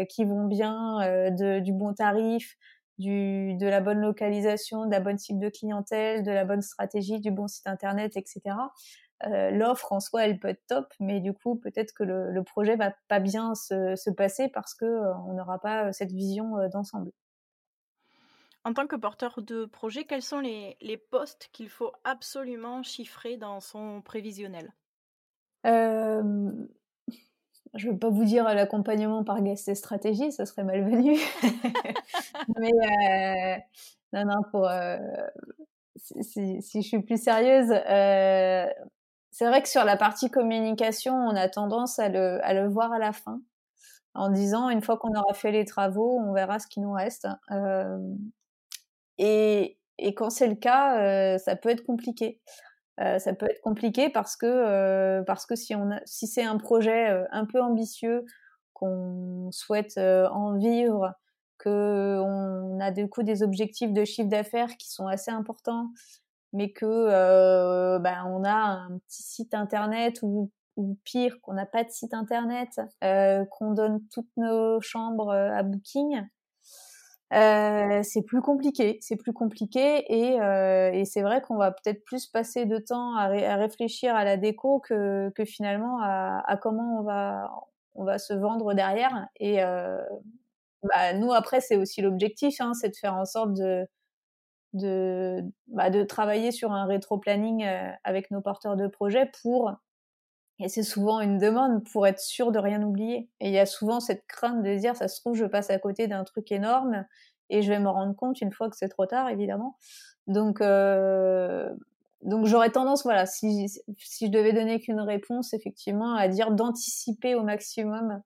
qui 0.09 0.24
vont 0.24 0.44
bien, 0.46 0.98
de, 1.33 1.59
du 1.61 1.72
bon 1.72 1.92
tarif, 1.92 2.57
du, 2.98 3.54
de 3.54 3.66
la 3.66 3.80
bonne 3.80 4.00
localisation, 4.00 4.87
de 4.87 4.90
la 4.90 5.00
bonne 5.00 5.18
cible 5.18 5.40
de 5.40 5.48
clientèle, 5.48 6.22
de 6.22 6.30
la 6.30 6.44
bonne 6.44 6.62
stratégie, 6.62 7.20
du 7.20 7.30
bon 7.30 7.48
site 7.48 7.66
internet, 7.66 8.16
etc. 8.16 8.56
Euh, 9.24 9.50
L'offre 9.50 9.92
en 9.92 10.00
soi, 10.00 10.26
elle 10.26 10.38
peut 10.38 10.48
être 10.48 10.66
top, 10.66 10.92
mais 11.00 11.20
du 11.20 11.32
coup, 11.32 11.56
peut-être 11.56 11.92
que 11.92 12.02
le, 12.02 12.30
le, 12.30 12.42
projet 12.42 12.76
va 12.76 12.94
pas 13.09 13.20
bien 13.20 13.54
se, 13.54 13.96
se 13.96 14.11
passer 14.11 14.48
parce 14.48 14.74
que 14.74 14.85
euh, 14.85 15.14
on 15.26 15.35
n'aura 15.35 15.59
pas 15.59 15.87
euh, 15.87 15.92
cette 15.92 16.12
vision 16.12 16.59
euh, 16.59 16.68
d'ensemble. 16.68 17.12
En 18.64 18.74
tant 18.74 18.87
que 18.87 18.96
porteur 18.96 19.40
de 19.40 19.64
projet, 19.64 20.04
quels 20.04 20.22
sont 20.22 20.40
les, 20.40 20.76
les 20.80 20.96
postes 20.96 21.48
qu'il 21.52 21.70
faut 21.70 21.92
absolument 22.04 22.82
chiffrer 22.82 23.37
dans 23.37 23.61
son 23.61 24.02
prévisionnel? 24.02 24.74
Je 27.76 27.88
ne 27.88 27.92
veux 27.92 27.98
pas 27.98 28.10
vous 28.10 28.24
dire 28.24 28.44
l'accompagnement 28.44 29.24
par 29.24 29.42
guest 29.42 29.68
et 29.68 29.74
stratégie, 29.74 30.32
ça 30.32 30.46
serait 30.46 30.64
malvenu. 30.64 31.18
Mais 32.58 32.72
euh, 32.72 33.56
non, 34.12 34.24
non, 34.24 34.42
pour 34.50 34.68
euh, 34.68 34.98
si, 35.96 36.62
si, 36.62 36.82
je 36.82 36.88
suis 36.88 37.02
plus 37.02 37.22
sérieuse, 37.22 37.70
euh, 37.70 38.66
c'est 39.30 39.46
vrai 39.46 39.62
que 39.62 39.68
sur 39.68 39.84
la 39.84 39.96
partie 39.96 40.30
communication, 40.30 41.14
on 41.14 41.36
a 41.36 41.48
tendance 41.48 41.98
à 41.98 42.08
le, 42.08 42.44
à 42.44 42.54
le 42.54 42.68
voir 42.68 42.92
à 42.92 42.98
la 42.98 43.12
fin, 43.12 43.40
en 44.14 44.30
disant 44.30 44.70
une 44.70 44.82
fois 44.82 44.96
qu'on 44.96 45.14
aura 45.14 45.34
fait 45.34 45.52
les 45.52 45.64
travaux, 45.64 46.18
on 46.18 46.32
verra 46.32 46.58
ce 46.58 46.66
qui 46.66 46.80
nous 46.80 46.92
reste. 46.92 47.28
Euh, 47.50 47.98
et, 49.18 49.78
et 49.98 50.14
quand 50.14 50.30
c'est 50.30 50.48
le 50.48 50.54
cas, 50.54 51.00
euh, 51.00 51.38
ça 51.38 51.56
peut 51.56 51.70
être 51.70 51.84
compliqué. 51.84 52.40
Euh, 53.00 53.18
ça 53.18 53.35
peut 53.35 53.46
être 53.46 53.61
compliqué 53.61 54.09
parce 54.09 54.37
que 54.37 54.46
euh, 54.46 55.22
parce 55.24 55.44
que 55.44 55.54
si 55.54 55.74
on 55.74 55.90
a, 55.90 56.00
si 56.06 56.26
c'est 56.26 56.44
un 56.44 56.56
projet 56.56 57.11
euh, 57.11 57.24
un 57.30 57.44
peu 57.44 57.61
ambitieux 57.61 58.24
qu'on 58.72 59.50
souhaite 59.52 59.98
en 59.98 60.56
vivre, 60.56 61.12
que 61.59 62.18
on 62.20 62.80
a 62.80 62.90
du 62.90 63.09
coup 63.09 63.22
des 63.22 63.42
objectifs 63.42 63.92
de 63.92 64.04
chiffre 64.04 64.28
d'affaires 64.28 64.76
qui 64.76 64.90
sont 64.90 65.06
assez 65.06 65.30
importants, 65.30 65.90
mais 66.52 66.72
que 66.72 67.98
ben 67.98 68.24
on 68.26 68.44
a 68.44 68.52
un 68.52 68.98
petit 68.98 69.22
site 69.22 69.54
internet 69.54 70.18
ou 70.22 70.50
ou 70.76 70.98
pire 71.04 71.40
qu'on 71.40 71.54
n'a 71.54 71.64
pas 71.64 71.85
de 71.85 71.90
site 71.90 72.12
internet, 72.12 72.80
qu'on 73.00 73.72
donne 73.72 74.00
toutes 74.12 74.30
nos 74.37 74.78
chambres 74.82 75.32
à 75.32 75.62
Booking, 75.62 76.22
euh, 77.32 78.02
c'est 78.04 78.22
plus 78.22 78.40
compliqué, 78.40 78.98
c'est 79.00 79.16
plus 79.16 79.32
compliqué 79.32 80.04
et, 80.08 80.40
euh, 80.40 80.92
et 80.92 81.04
c'est 81.04 81.22
vrai 81.22 81.40
qu'on 81.40 81.56
va 81.56 81.72
peut-être 81.72 82.04
plus 82.04 82.26
passer 82.26 82.66
de 82.66 82.78
temps 82.78 83.16
à, 83.16 83.26
réfléchir 83.56 84.14
à 84.14 84.24
la 84.24 84.36
déco 84.36 84.78
que, 84.80 85.30
que 85.30 85.44
finalement 85.44 86.00
à, 86.02 86.42
à, 86.46 86.56
comment 86.56 87.00
on 87.00 87.02
va 87.02 87.50
on 87.96 88.04
va 88.04 88.18
se 88.18 88.32
vendre 88.32 88.74
derrière 88.74 89.26
et 89.40 89.62
euh, 89.64 89.98
bah, 90.84 91.14
nous 91.14 91.32
après 91.32 91.60
c'est 91.60 91.76
aussi 91.76 92.00
l'objectif, 92.02 92.60
hein, 92.60 92.74
c'est 92.74 92.90
de 92.90 92.96
faire 92.96 93.14
en 93.14 93.24
sorte 93.24 93.54
de 93.54 93.86
de, 94.72 95.42
bah, 95.68 95.90
de 95.90 96.02
travailler 96.04 96.52
sur 96.52 96.72
un 96.72 96.86
rétro-planning 96.86 97.64
euh, 97.64 97.90
avec 98.04 98.30
nos 98.30 98.40
porteurs 98.40 98.76
de 98.76 98.86
projets 98.86 99.30
pour 99.42 99.72
et 100.59 100.69
c'est 100.69 100.83
souvent 100.83 101.21
une 101.21 101.38
demande 101.38 101.85
pour 101.90 102.07
être 102.07 102.21
sûr 102.21 102.51
de 102.51 102.59
rien 102.59 102.83
oublier. 102.83 103.29
Et 103.40 103.49
il 103.49 103.53
y 103.53 103.59
a 103.59 103.66
souvent 103.66 104.01
cette 104.01 104.27
crainte 104.27 104.62
de 104.62 104.75
dire, 104.77 104.97
ça 104.97 105.09
se 105.09 105.21
trouve, 105.21 105.35
je 105.35 105.45
passe 105.45 105.71
à 105.71 105.79
côté 105.79 106.07
d'un 106.07 106.25
truc 106.25 106.51
énorme 106.51 107.05
et 107.51 107.62
je 107.62 107.71
vais 107.71 107.79
me 107.79 107.88
rendre 107.88 108.14
compte 108.16 108.40
une 108.40 108.53
fois 108.53 108.71
que 108.71 108.77
c'est 108.77 108.88
trop 108.88 109.07
tard, 109.07 109.29
évidemment. 109.29 109.77
Donc, 110.27 110.61
euh, 110.61 111.69
donc 112.23 112.47
j'aurais 112.47 112.71
tendance, 112.71 113.05
voilà, 113.05 113.27
si, 113.27 113.69
si 113.99 114.27
je 114.27 114.31
devais 114.31 114.53
donner 114.53 114.81
qu'une 114.81 115.01
réponse, 115.01 115.53
effectivement, 115.53 116.14
à 116.14 116.29
dire 116.29 116.51
d'anticiper 116.51 117.35
au 117.35 117.42
maximum 117.42 118.23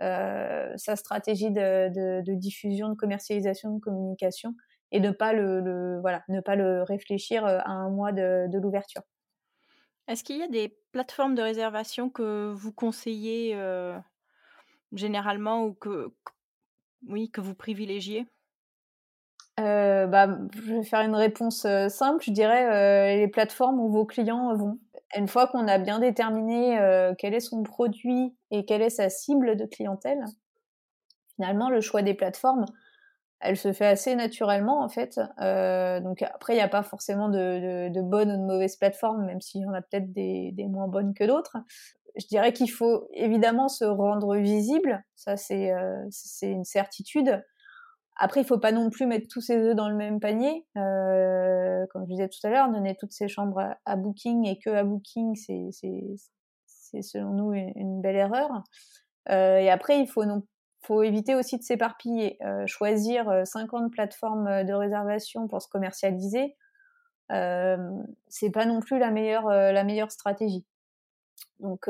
euh, 0.00 0.72
sa 0.76 0.96
stratégie 0.96 1.50
de, 1.50 2.22
de, 2.22 2.34
diffusion, 2.34 2.88
de 2.90 2.94
commercialisation, 2.94 3.74
de 3.74 3.80
communication, 3.80 4.54
et 4.92 5.00
ne 5.00 5.10
pas 5.10 5.32
le, 5.32 5.60
le, 5.60 6.00
voilà, 6.00 6.22
ne 6.28 6.40
pas 6.40 6.54
le 6.56 6.82
réfléchir 6.82 7.44
euh, 7.44 7.58
à 7.64 7.70
un 7.70 7.90
mois 7.90 8.12
de, 8.12 8.46
de 8.48 8.58
l'ouverture. 8.58 9.02
Est-ce 10.08 10.24
qu'il 10.24 10.38
y 10.38 10.42
a 10.42 10.48
des 10.48 10.76
plateformes 10.92 11.34
de 11.34 11.42
réservation 11.42 12.10
que 12.10 12.52
vous 12.52 12.72
conseillez 12.72 13.56
généralement 14.92 15.64
ou 15.64 15.74
que, 15.74 16.12
oui, 17.08 17.30
que 17.30 17.40
vous 17.40 17.54
privilégiez? 17.54 18.26
Bah, 19.56 20.26
Je 20.54 20.74
vais 20.74 20.82
faire 20.82 21.00
une 21.00 21.14
réponse 21.14 21.66
simple. 21.88 22.22
Je 22.24 22.32
dirais 22.32 23.16
les 23.16 23.28
plateformes 23.28 23.80
où 23.80 23.88
vos 23.90 24.04
clients 24.04 24.54
vont. 24.56 24.78
Une 25.16 25.28
fois 25.28 25.46
qu'on 25.46 25.68
a 25.68 25.78
bien 25.78 25.98
déterminé 25.98 26.78
quel 27.18 27.34
est 27.34 27.40
son 27.40 27.62
produit 27.62 28.34
et 28.50 28.64
quelle 28.64 28.82
est 28.82 28.90
sa 28.90 29.08
cible 29.08 29.56
de 29.56 29.66
clientèle, 29.66 30.24
finalement, 31.36 31.70
le 31.70 31.80
choix 31.80 32.02
des 32.02 32.14
plateformes, 32.14 32.64
elle 33.42 33.56
se 33.56 33.72
fait 33.72 33.86
assez 33.86 34.14
naturellement 34.14 34.82
en 34.82 34.88
fait. 34.88 35.20
Euh, 35.40 36.00
donc 36.00 36.22
après, 36.22 36.54
il 36.54 36.56
n'y 36.56 36.62
a 36.62 36.68
pas 36.68 36.82
forcément 36.82 37.28
de, 37.28 37.88
de, 37.88 38.00
bonnes 38.00 38.30
ou 38.30 38.36
de 38.36 38.46
mauvaises 38.46 38.76
plateformes, 38.76 39.26
même 39.26 39.40
s'il 39.40 39.62
y 39.62 39.66
en 39.66 39.74
a 39.74 39.82
peut-être 39.82 40.12
des, 40.12 40.54
moins 40.70 40.88
bonnes 40.88 41.12
que 41.12 41.24
d'autres. 41.24 41.56
Je 42.16 42.26
dirais 42.26 42.52
qu'il 42.52 42.70
faut 42.70 43.08
évidemment 43.12 43.68
se 43.68 43.84
rendre 43.84 44.36
visible, 44.36 45.02
ça 45.16 45.36
c'est 45.36 45.72
euh, 45.72 46.08
une 46.42 46.64
certitude. 46.64 47.42
après, 48.16 48.42
il 48.42 48.46
faut 48.46 48.58
pas 48.58 48.72
non 48.72 48.90
plus 48.90 49.06
mettre 49.06 49.26
tous 49.28 49.40
ses 49.40 49.56
œufs 49.56 49.74
dans 49.74 49.88
le 49.88 49.96
même 49.96 50.20
panier. 50.20 50.66
Euh, 50.76 51.86
comme 51.90 52.04
je 52.04 52.10
disais 52.10 52.28
tout 52.28 52.46
à 52.46 52.50
l'heure, 52.50 52.70
donner 52.70 52.96
toutes 52.96 53.12
ces 53.12 53.28
chambres 53.28 53.74
à, 53.84 53.96
Booking 53.96 54.46
et 54.46 54.58
que 54.58 54.70
à 54.70 54.84
Booking, 54.84 55.34
c'est 55.34 57.02
selon 57.02 57.32
nous 57.32 57.52
une, 57.54 58.00
belle 58.02 58.16
erreur. 58.16 58.62
Et 59.30 59.70
après, 59.70 59.98
il 59.98 60.06
faut, 60.06 60.26
non, 60.26 60.42
faut 60.82 61.02
éviter 61.02 61.34
aussi 61.34 61.58
de 61.58 61.62
s'éparpiller. 61.62 62.38
Euh, 62.44 62.66
choisir 62.66 63.42
50 63.44 63.92
plateformes 63.92 64.64
de 64.64 64.72
réservation 64.72 65.48
pour 65.48 65.62
se 65.62 65.68
commercialiser, 65.68 66.56
euh, 67.30 67.76
c'est 68.28 68.50
pas 68.50 68.66
non 68.66 68.80
plus 68.80 68.98
la 68.98 69.10
meilleure, 69.10 69.48
la 69.48 69.84
meilleure 69.84 70.10
stratégie. 70.10 70.66
Donc, 71.60 71.88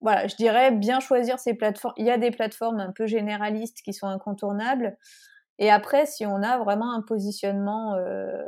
voilà, 0.00 0.28
je 0.28 0.36
dirais 0.36 0.70
bien 0.70 1.00
choisir 1.00 1.38
ces 1.38 1.54
plateformes. 1.54 1.94
Il 1.96 2.06
y 2.06 2.10
a 2.10 2.18
des 2.18 2.30
plateformes 2.30 2.80
un 2.80 2.92
peu 2.92 3.06
généralistes 3.06 3.82
qui 3.82 3.92
sont 3.92 4.06
incontournables. 4.06 4.96
Et 5.58 5.70
après, 5.70 6.06
si 6.06 6.24
on 6.24 6.42
a 6.42 6.58
vraiment 6.58 6.92
un 6.92 7.02
positionnement, 7.02 7.94
euh, 7.94 8.42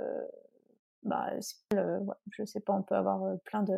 bah, 1.03 1.31
je 2.31 2.45
sais 2.45 2.61
pas, 2.61 2.73
on 2.73 2.83
peut 2.83 2.95
avoir 2.95 3.25
euh, 3.25 3.37
plein 3.45 3.63
de 3.63 3.77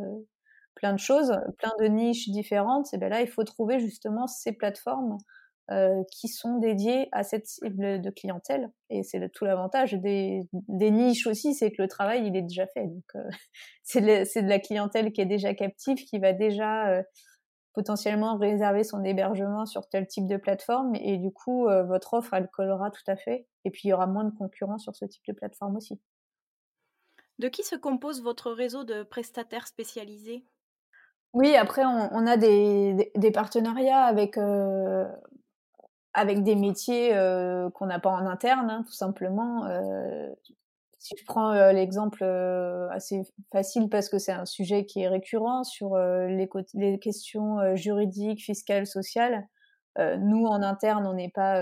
plein 0.75 0.95
de 0.95 0.99
choses, 0.99 1.39
plein 1.59 1.73
de 1.81 1.85
niches 1.85 2.31
différentes. 2.31 2.93
Et 2.95 2.99
ben 2.99 3.11
là, 3.11 3.21
il 3.21 3.29
faut 3.29 3.45
trouver 3.45 3.79
justement 3.79 4.27
ces 4.27 4.53
plateformes 4.53 5.19
euh, 5.73 6.03
qui 6.13 6.29
sont 6.29 6.59
dédiées 6.59 7.09
à 7.13 7.23
cette 7.23 7.47
cible 7.47 8.01
de 8.01 8.11
clientèle. 8.11 8.71
Et 8.91 9.03
c'est 9.03 9.29
tout 9.31 9.45
l'avantage 9.45 9.95
des, 9.95 10.43
des, 10.53 10.91
niches 10.91 11.27
aussi, 11.27 11.55
c'est 11.55 11.73
que 11.73 11.83
le 11.83 11.89
travail 11.89 12.27
il 12.27 12.37
est 12.37 12.43
déjà 12.43 12.67
fait. 12.69 12.87
Donc 12.87 13.05
euh, 13.17 13.29
c'est 13.83 14.01
de, 14.01 14.49
la 14.49 14.59
clientèle 14.59 15.13
qui 15.13 15.21
est 15.21 15.27
déjà 15.27 15.55
captive, 15.55 15.97
qui 15.97 16.19
va 16.19 16.33
déjà 16.33 16.89
euh, 16.89 17.03
potentiellement 17.73 18.37
réserver 18.37 18.85
son 18.85 19.03
hébergement 19.05 19.67
sur 19.67 19.89
tel 19.89 20.07
type 20.07 20.27
de 20.27 20.37
plateforme 20.37 20.95
et 20.95 21.17
du 21.17 21.33
coup 21.33 21.69
euh, 21.69 21.83
votre 21.85 22.15
offre 22.15 22.35
elle 22.35 22.49
collera 22.49 22.91
tout 22.91 23.03
à 23.07 23.17
fait 23.17 23.47
et 23.65 23.71
puis 23.71 23.83
il 23.85 23.89
y 23.89 23.93
aura 23.93 24.07
moins 24.07 24.25
de 24.25 24.37
concurrents 24.37 24.79
sur 24.79 24.95
ce 24.95 25.05
type 25.05 25.23
de 25.27 25.33
plateforme 25.33 25.77
aussi. 25.77 26.01
De 27.39 27.49
qui 27.49 27.63
se 27.63 27.77
compose 27.77 28.23
votre 28.23 28.53
réseau 28.53 28.85
de 28.85 29.03
prestataires 29.03 29.67
spécialisés? 29.67 30.45
Oui, 31.33 31.57
après 31.57 31.83
on, 31.85 32.27
a 32.27 32.37
des, 32.37 33.11
des, 33.17 33.31
partenariats 33.31 34.05
avec 34.05 34.37
euh, 34.37 35.07
avec 36.15 36.43
des 36.43 36.55
métiers 36.57 37.15
euh, 37.15 37.71
qu'on 37.71 37.87
n'a 37.87 37.99
pas 37.99 38.11
en 38.11 38.27
interne, 38.27 38.71
hein, 38.71 38.85
tout 38.87 38.93
simplement 38.93 39.67
si 41.03 41.17
je 41.19 41.25
prends 41.25 41.51
euh, 41.51 41.73
l'exemple 41.73 42.23
euh, 42.23 42.89
assez 42.91 43.23
facile 43.51 43.89
parce 43.89 44.09
que 44.09 44.19
c'est 44.19 44.33
un 44.33 44.47
sujet 44.47 44.87
qui 44.87 45.03
est 45.03 45.09
récurrent 45.09 45.65
sur 45.65 45.97
euh, 45.97 46.29
les, 46.29 46.49
les, 46.75 46.99
questions 47.01 47.75
juridiques, 47.75 48.41
fiscales, 48.41 48.87
sociales, 48.87 49.47
nous 49.99 50.47
en 50.47 50.63
interne, 50.63 51.07
on 51.07 51.13
n'est 51.13 51.29
pas 51.29 51.61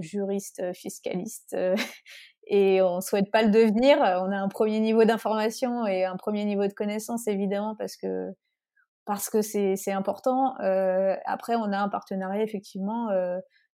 juriste, 0.00 0.62
fiscaliste 0.74 1.56
et 2.46 2.80
on 2.82 3.00
souhaite 3.00 3.32
pas 3.32 3.42
le 3.42 3.50
devenir. 3.50 3.98
On 3.98 4.30
a 4.30 4.36
un 4.36 4.46
premier 4.46 4.78
niveau 4.78 5.02
d'information 5.04 5.84
et 5.84 6.04
un 6.04 6.16
premier 6.16 6.44
niveau 6.44 6.68
de 6.68 6.72
connaissance 6.72 7.26
évidemment 7.26 7.74
parce 7.76 7.96
que 7.96 8.28
parce 9.06 9.28
que 9.28 9.42
c'est 9.42 9.90
important. 9.90 10.54
après, 11.24 11.56
on 11.56 11.72
a 11.72 11.78
un 11.78 11.88
partenariat 11.88 12.44
effectivement 12.44 13.08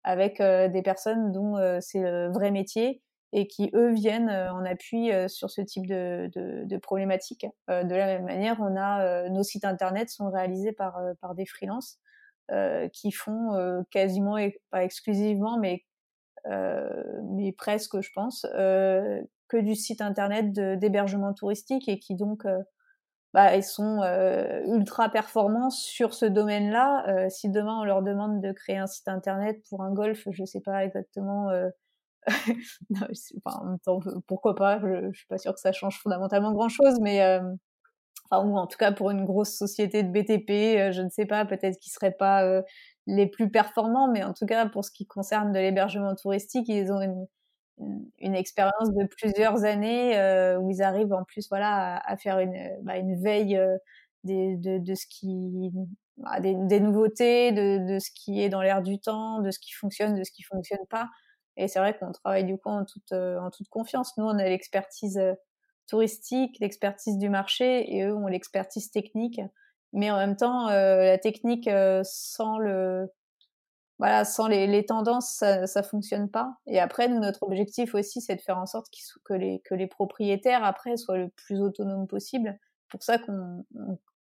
avec 0.05 0.41
des 0.41 0.83
personnes 0.83 1.33
dont 1.33 1.57
c'est 1.81 2.01
le 2.01 2.31
vrai 2.33 2.51
métier 2.51 3.03
et 3.33 3.47
qui 3.47 3.71
eux 3.75 3.93
viennent 3.93 4.31
euh, 4.31 4.53
en 4.53 4.65
appui 4.65 5.13
euh, 5.13 5.29
sur 5.29 5.51
ce 5.51 5.61
type 5.61 5.87
de, 5.87 6.31
de, 6.35 6.65
de 6.65 6.77
problématiques. 6.79 7.47
Euh, 7.69 7.85
de 7.85 7.95
la 7.95 8.07
même 8.07 8.25
manière, 8.25 8.59
on 8.61 8.77
a 8.77 9.29
nos 9.29 9.43
sites 9.43 9.65
internet 9.65 10.09
sont 10.11 10.31
réalisés 10.31 10.73
par 10.73 10.99
par 11.21 11.35
des 11.35 11.47
freelances 11.47 11.99
qui 12.95 13.13
font 13.13 13.85
quasiment 13.91 14.37
pas 14.71 14.83
exclusivement, 14.83 15.59
mais 15.59 15.85
mais 16.47 17.53
presque, 17.53 18.01
je 18.01 18.11
pense, 18.15 18.47
que 18.53 19.57
du 19.59 19.75
site 19.75 20.01
internet 20.01 20.53
d'hébergement 20.53 21.35
touristique 21.35 21.89
et 21.89 21.99
qui 21.99 22.15
donc 22.15 22.47
bah, 23.35 23.57
ils 23.57 23.63
sont 23.63 24.03
ultra 24.67 25.09
performants 25.11 25.71
sur 25.71 26.15
ce 26.15 26.27
domaine-là. 26.27 27.29
si 27.31 27.51
demain 27.51 27.81
on 27.81 27.85
leur 27.85 28.03
demande 28.03 28.41
de 28.41 28.53
créer 28.53 28.79
un 28.79 28.87
site 28.87 29.09
internet 29.09 29.63
pour 29.69 29.83
un 29.83 29.93
golf, 29.93 30.27
je 30.31 30.45
sais 30.45 30.61
pas 30.61 30.85
exactement 30.85 31.51
enfin, 33.47 33.59
en 33.61 33.65
même 33.65 33.79
temps, 33.81 34.01
pourquoi 34.27 34.55
pas 34.55 34.79
je, 34.81 35.11
je, 35.13 35.19
suis 35.19 35.27
pas 35.27 35.39
sûre 35.39 35.55
que 35.55 35.61
ça 35.61 35.73
change 35.73 35.99
fondamentalement 36.01 36.53
grand 36.53 36.69
chose, 36.69 37.01
mais 37.01 37.23
euh, 37.23 37.41
enfin, 38.31 38.47
ou 38.47 38.57
en 38.57 38.67
tout 38.67 38.79
cas 38.79 38.93
pour 38.93 39.11
une 39.11 39.25
grosse 39.25 39.57
société 39.57 40.03
de 40.03 40.11
BTP, 40.11 40.51
euh, 40.79 40.93
je 40.93 41.03
ne 41.03 41.11
sais 41.11 41.27
pas, 41.27 41.45
peut-être 41.45 41.79
qu'ils 41.79 41.93
seraient 41.93 42.17
pas 42.19 42.45
euh, 42.45 42.63
les 43.07 43.27
plus 43.27 43.51
performants, 43.51 44.11
mais 44.11 44.25
en 44.25 44.35
tout 44.35 44.47
cas 44.47 44.67
pour 44.69 44.85
ce 44.85 44.91
qui 44.91 45.07
concerne 45.07 45.53
de 45.53 45.59
l'hébergement 45.59 46.15
touristique, 46.15 46.69
ils 46.69 46.93
ont 46.93 47.01
une, 47.01 47.27
une, 48.19 48.35
expérience 48.35 48.93
de 48.95 49.07
plusieurs 49.07 49.65
années 49.65 50.13
où 50.59 50.71
ils 50.71 50.83
arrivent 50.83 51.13
en 51.13 51.25
plus 51.25 51.49
voilà 51.49 51.97
à, 51.99 52.17
faire 52.17 52.39
une, 52.39 52.57
bah, 52.83 52.97
une 52.97 53.21
veille 53.23 53.61
des, 54.25 54.57
de, 54.57 54.79
de, 54.79 54.95
ce 54.95 55.07
qui 55.09 55.71
bah, 56.17 56.41
des, 56.41 56.55
des, 56.55 56.81
nouveautés, 56.81 57.53
de, 57.53 57.93
de 57.95 57.99
ce 57.99 58.11
qui 58.11 58.43
est 58.43 58.49
dans 58.49 58.63
l'air 58.63 58.83
du 58.83 58.99
temps, 58.99 59.41
de 59.41 59.51
ce 59.51 59.59
qui 59.59 59.73
fonctionne, 59.73 60.19
de 60.19 60.25
ce 60.25 60.33
qui 60.33 60.43
fonctionne 60.43 60.85
pas. 60.91 61.09
Et 61.59 61.67
c'est 61.67 61.81
vrai 61.81 61.97
qu'on 61.99 62.13
travaille 62.13 62.45
du 62.45 62.57
coup 62.57 62.71
en 62.71 62.85
toute, 62.85 63.13
euh, 63.13 63.39
en 63.41 63.51
toute 63.51 63.69
confiance. 63.69 64.17
Nous, 64.17 64.25
on 64.25 64.39
a 64.39 64.45
l'expertise 64.45 65.19
euh, 65.19 65.35
touristique, 65.89 66.57
l'expertise 66.61 67.19
du 67.19 67.29
marché, 67.29 67.97
et 67.97 68.05
eux 68.05 68.15
ont 68.15 68.29
l'expertise 68.29 68.91
technique. 68.91 69.41
Mais 69.93 70.11
en 70.11 70.17
même 70.17 70.37
temps, 70.37 70.69
euh, 70.69 71.05
la 71.05 71.19
technique 71.19 71.69
sans 72.05 72.59
le, 72.59 73.09
voilà, 73.99 74.25
sans 74.25 74.47
les, 74.47 74.87
tendances, 74.87 75.31
ça, 75.31 75.67
ça 75.67 75.83
fonctionne 75.83 76.31
pas. 76.31 76.57
Et 76.67 76.79
après, 76.79 77.09
nous, 77.09 77.19
notre 77.19 77.43
objectif 77.43 77.95
aussi, 77.95 78.21
c'est 78.21 78.37
de 78.37 78.41
faire 78.41 78.59
en 78.59 78.67
sorte 78.67 78.87
que 79.25 79.35
les, 79.35 79.61
que 79.65 79.75
les 79.75 79.89
propriétaires 79.89 80.63
après 80.63 80.97
soient 80.97 81.19
le 81.19 81.29
plus 81.29 81.61
autonomes 81.61 82.07
possible. 82.07 82.59
Pour 82.89 83.03
ça 83.03 83.19
qu'on 83.19 83.65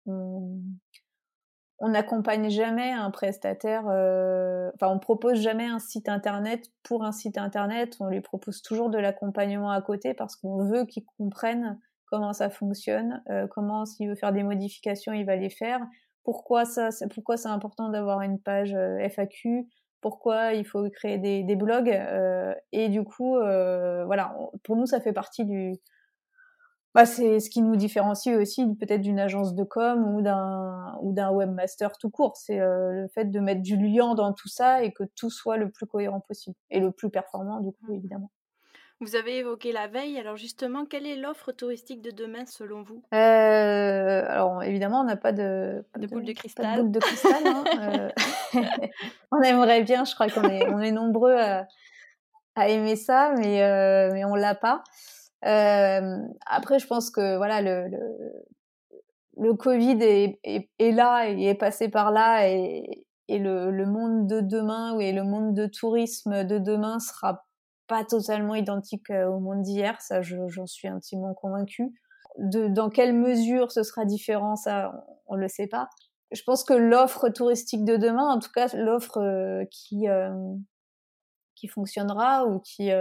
on, 0.08 1.88
n'accompagne 1.88 2.50
jamais 2.50 2.92
un 2.92 3.12
prestataire, 3.12 3.88
euh, 3.88 4.70
enfin 4.76 4.88
on 4.94 5.00
propose 5.00 5.40
jamais 5.40 5.66
un 5.66 5.80
site 5.80 6.10
internet 6.10 6.72
pour 6.84 7.06
un 7.06 7.12
site 7.12 7.38
internet, 7.38 7.96
on 8.00 8.08
lui 8.08 8.22
propose 8.22 8.62
toujours 8.62 8.90
de 8.90 8.98
l'accompagnement 8.98 9.72
à 9.72 9.82
côté 9.82 10.14
parce 10.14 10.36
qu'on 10.36 10.66
veut 10.66 10.86
qu'ils 10.86 11.06
comprennent 11.18 11.80
comment 12.06 12.34
ça 12.34 12.50
fonctionne, 12.50 13.24
euh, 13.30 13.48
comment 13.48 13.86
s'il 13.86 14.10
veut 14.10 14.16
faire 14.16 14.34
des 14.34 14.44
modifications 14.44 15.14
il 15.14 15.26
va 15.26 15.38
les 15.38 15.50
faire, 15.50 15.80
pourquoi 16.24 16.66
ça, 16.66 16.90
pourquoi 17.14 17.38
c'est 17.38 17.50
important 17.50 17.90
d'avoir 17.90 18.22
une 18.22 18.40
page 18.40 18.74
euh, 18.74 18.98
FAQ, 19.10 19.68
pourquoi 20.02 20.54
il 20.54 20.66
faut 20.66 20.90
créer 20.90 21.18
des, 21.18 21.44
des 21.44 21.56
blogs 21.56 22.00
et 22.72 22.88
du 22.88 23.04
coup 23.04 23.36
voilà 23.36 24.34
pour 24.64 24.78
nous 24.78 24.86
ça 24.86 25.02
fait 25.02 25.12
partie 25.12 25.44
du 25.44 25.78
bah, 26.96 27.06
c'est 27.06 27.40
ce 27.40 27.52
qui 27.52 27.62
nous 27.62 27.76
différencie 27.76 28.36
aussi 28.36 28.66
peut-être 28.76 29.02
d'une 29.02 29.20
agence 29.20 29.54
de 29.54 29.64
com 29.64 30.16
ou 30.16 30.22
d'un 30.22 30.98
ou 31.02 31.14
d'un 31.14 31.30
webmaster 31.32 31.98
tout 32.00 32.10
court. 32.10 32.36
C'est 32.36 32.60
euh, 32.60 32.92
le 33.04 33.08
fait 33.10 33.26
de 33.26 33.40
mettre 33.40 33.62
du 33.62 33.78
liant 33.78 34.16
dans 34.16 34.34
tout 34.34 34.48
ça 34.48 34.84
et 34.84 34.92
que 34.92 35.04
tout 35.16 35.30
soit 35.30 35.58
le 35.58 35.70
plus 35.70 35.86
cohérent 35.86 36.20
possible 36.20 36.56
et 36.72 36.80
le 36.80 36.92
plus 36.92 37.12
performant 37.12 37.60
du 37.60 37.72
coup 37.72 37.94
évidemment. 37.94 38.32
Vous 39.02 39.16
avez 39.16 39.38
évoqué 39.38 39.72
la 39.72 39.88
veille. 39.88 40.18
Alors 40.20 40.36
justement, 40.36 40.86
quelle 40.86 41.06
est 41.06 41.16
l'offre 41.16 41.52
touristique 41.52 42.02
de 42.02 42.12
demain 42.12 42.46
selon 42.46 42.84
vous? 42.84 43.02
Euh, 43.14 44.24
Alors 44.28 44.62
évidemment, 44.64 45.02
on 45.02 45.06
n'a 45.06 45.16
pas 45.16 45.32
de, 45.32 45.84
de, 45.98 46.08
boule 46.08 46.26
de 46.26 46.34
cristal. 46.34 46.82
boule 46.82 46.92
de 46.92 47.00
cristal 47.00 47.44
hein, 47.46 47.64
euh, 48.56 48.60
on 49.32 49.42
aimerait 49.42 49.84
bien. 49.84 50.06
Je 50.06 50.14
crois 50.14 50.30
qu'on 50.30 50.44
est 50.50 50.68
on 50.68 50.80
est 50.80 50.92
nombreux 50.92 51.36
à, 51.36 51.66
à 52.56 52.68
aimer 52.70 52.96
ça, 52.96 53.34
mais 53.38 53.62
mais 54.12 54.26
on 54.26 54.36
l'a 54.36 54.56
pas. 54.56 54.84
Euh, 55.46 56.18
après, 56.46 56.80
je 56.80 56.88
pense 56.88 57.10
que 57.10 57.38
voilà, 57.38 57.62
le, 57.62 57.88
le, 57.88 58.00
le 59.38 59.54
Covid 59.54 59.98
est, 60.02 60.40
est, 60.44 60.70
est, 60.80 60.92
là, 60.92 61.30
il 61.30 61.46
est 61.48 61.56
passé 61.56 61.90
par 61.90 62.12
là, 62.12 62.48
et, 62.50 63.06
et 63.28 63.40
le, 63.40 63.72
le, 63.72 63.86
monde 63.86 64.28
de 64.28 64.42
demain 64.42 65.00
et 65.00 65.14
le 65.14 65.24
monde 65.24 65.54
de 65.54 65.66
tourisme 65.68 66.44
de 66.44 66.58
demain 66.58 67.00
sera 67.00 67.46
pas 67.90 68.06
totalement 68.06 68.56
identique 68.56 69.10
euh, 69.10 69.28
au 69.28 69.40
monde 69.40 69.64
d'hier. 69.64 70.00
Ça, 70.00 70.22
j'en 70.22 70.66
suis 70.66 70.88
intimement 70.88 71.34
convaincue. 71.34 71.92
De, 72.38 72.68
dans 72.70 72.90
quelle 72.90 73.14
mesure 73.14 73.72
ce 73.72 73.84
sera 73.84 74.06
différent, 74.06 74.56
ça, 74.56 74.94
on, 75.28 75.36
ne 75.36 75.42
le 75.42 75.48
sait 75.50 75.68
pas. 75.68 75.90
Je 76.32 76.42
pense 76.44 76.64
que 76.64 76.74
l'offre 76.74 77.28
touristique 77.30 77.84
de 77.84 77.98
demain, 77.98 78.30
en 78.30 78.40
tout 78.40 78.52
cas 78.54 78.68
l'offre 78.76 79.18
euh, 79.18 79.66
qui 79.72 80.08
euh, 80.08 80.32
qui 81.56 81.68
fonctionnera 81.68 82.46
ou 82.46 82.60
qui 82.60 82.92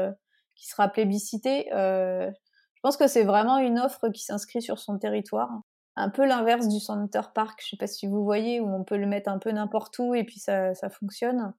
qui 0.59 0.67
sera 0.67 0.89
plébiscité. 0.89 1.73
Euh, 1.73 2.29
je 2.75 2.81
pense 2.83 2.97
que 2.97 3.07
c'est 3.07 3.25
vraiment 3.25 3.59
une 3.59 3.79
offre 3.79 4.09
qui 4.09 4.23
s'inscrit 4.23 4.61
sur 4.61 4.79
son 4.79 4.99
territoire. 4.99 5.51
Un 5.97 6.11
peu 6.11 6.27
l'inverse 6.27 6.69
du 6.69 6.81
Center 6.81 7.23
Park, 7.35 7.61
je 7.63 7.71
sais 7.71 7.77
pas 7.77 7.87
si 7.87 8.07
vous 8.07 8.25
voyez, 8.25 8.61
où 8.61 8.69
on 8.69 8.85
peut 8.85 8.97
le 8.97 9.07
mettre 9.07 9.31
un 9.31 9.39
peu 9.39 9.51
n'importe 9.51 9.99
où 9.99 10.15
et 10.15 10.25
puis 10.25 10.39
ça, 10.39 10.75
ça 10.75 10.91
fonctionne. 10.91 11.55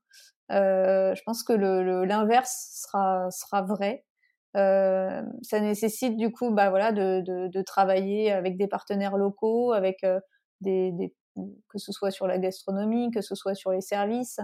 Euh, 0.51 1.13
je 1.15 1.21
pense 1.23 1.43
que 1.43 1.53
l'inverse 1.53 2.69
sera, 2.73 3.29
sera 3.31 3.61
vrai. 3.61 4.05
Euh, 4.57 5.21
ça 5.43 5.59
nécessite 5.59 6.17
du 6.17 6.31
coup 6.31 6.49
bah, 6.49 6.71
voilà, 6.71 6.91
de, 6.91 7.21
de, 7.21 7.47
de, 7.47 7.61
travailler 7.61 8.31
avec 8.31 8.57
des 8.57 8.67
partenaires 8.67 9.15
locaux, 9.15 9.73
avec 9.73 10.03
euh, 10.03 10.19
des, 10.61 10.91
des, 10.93 11.13
que 11.69 11.77
ce 11.77 11.91
soit 11.91 12.09
sur 12.09 12.25
la 12.25 12.39
gastronomie, 12.39 13.11
que 13.11 13.21
ce 13.21 13.35
soit 13.35 13.53
sur 13.53 13.71
les 13.71 13.81
services, 13.81 14.39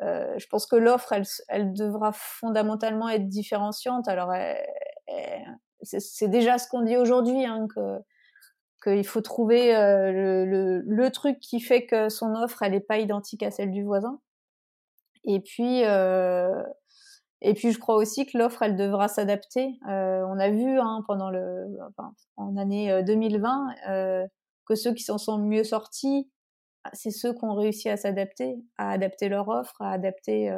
je 0.00 0.46
pense 0.48 0.66
que 0.66 0.74
l'offre, 0.74 1.12
elle, 1.12 1.24
elle, 1.48 1.72
devra 1.74 2.10
fondamentalement 2.12 3.08
être 3.08 3.28
différenciante. 3.28 4.08
Alors, 4.08 4.32
c'est 5.82 6.28
déjà 6.28 6.58
ce 6.58 6.66
qu'on 6.68 6.82
dit 6.82 6.96
aujourd'hui, 6.96 7.44
hein, 7.44 7.66
que 7.74 7.98
qu'il 8.82 9.06
faut 9.06 9.20
trouver 9.20 9.72
le, 9.72 10.44
le, 10.44 10.80
le, 10.80 11.10
truc 11.10 11.38
qui 11.38 11.60
fait 11.60 11.86
que 11.86 12.08
son 12.08 12.34
offre, 12.34 12.64
elle 12.64 12.72
n'est 12.72 12.80
pas 12.80 12.98
identique 12.98 13.44
à 13.44 13.52
celle 13.52 13.70
du 13.70 13.84
voisin. 13.84 14.18
Et 15.24 15.40
puis, 15.40 15.84
euh, 15.84 16.62
et 17.40 17.54
puis, 17.54 17.72
je 17.72 17.78
crois 17.78 17.96
aussi 17.96 18.26
que 18.26 18.38
l'offre, 18.38 18.62
elle 18.62 18.76
devra 18.76 19.08
s'adapter. 19.08 19.78
Euh, 19.88 20.24
on 20.28 20.38
a 20.38 20.50
vu 20.50 20.78
hein, 20.78 21.02
pendant 21.06 21.30
le, 21.30 21.66
en 22.36 22.56
année 22.56 23.02
2020 23.04 23.74
euh, 23.88 24.26
que 24.66 24.74
ceux 24.74 24.94
qui 24.94 25.02
s'en 25.02 25.18
sont 25.18 25.38
mieux 25.38 25.64
sortis, 25.64 26.30
bah, 26.84 26.90
c'est 26.94 27.10
ceux 27.10 27.32
qui 27.32 27.44
ont 27.44 27.54
réussi 27.54 27.88
à 27.88 27.96
s'adapter, 27.96 28.56
à 28.78 28.90
adapter 28.90 29.28
leur 29.28 29.48
offre, 29.48 29.80
à 29.80 29.92
adapter 29.92 30.56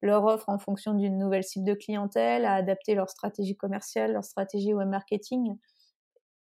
leur 0.00 0.24
offre 0.24 0.48
en 0.48 0.58
fonction 0.58 0.94
d'une 0.94 1.18
nouvelle 1.18 1.44
cible 1.44 1.66
de 1.66 1.74
clientèle, 1.74 2.44
à 2.44 2.54
adapter 2.54 2.94
leur 2.94 3.08
stratégie 3.08 3.56
commerciale, 3.56 4.12
leur 4.12 4.24
stratégie 4.24 4.74
web 4.74 4.88
marketing. 4.88 5.56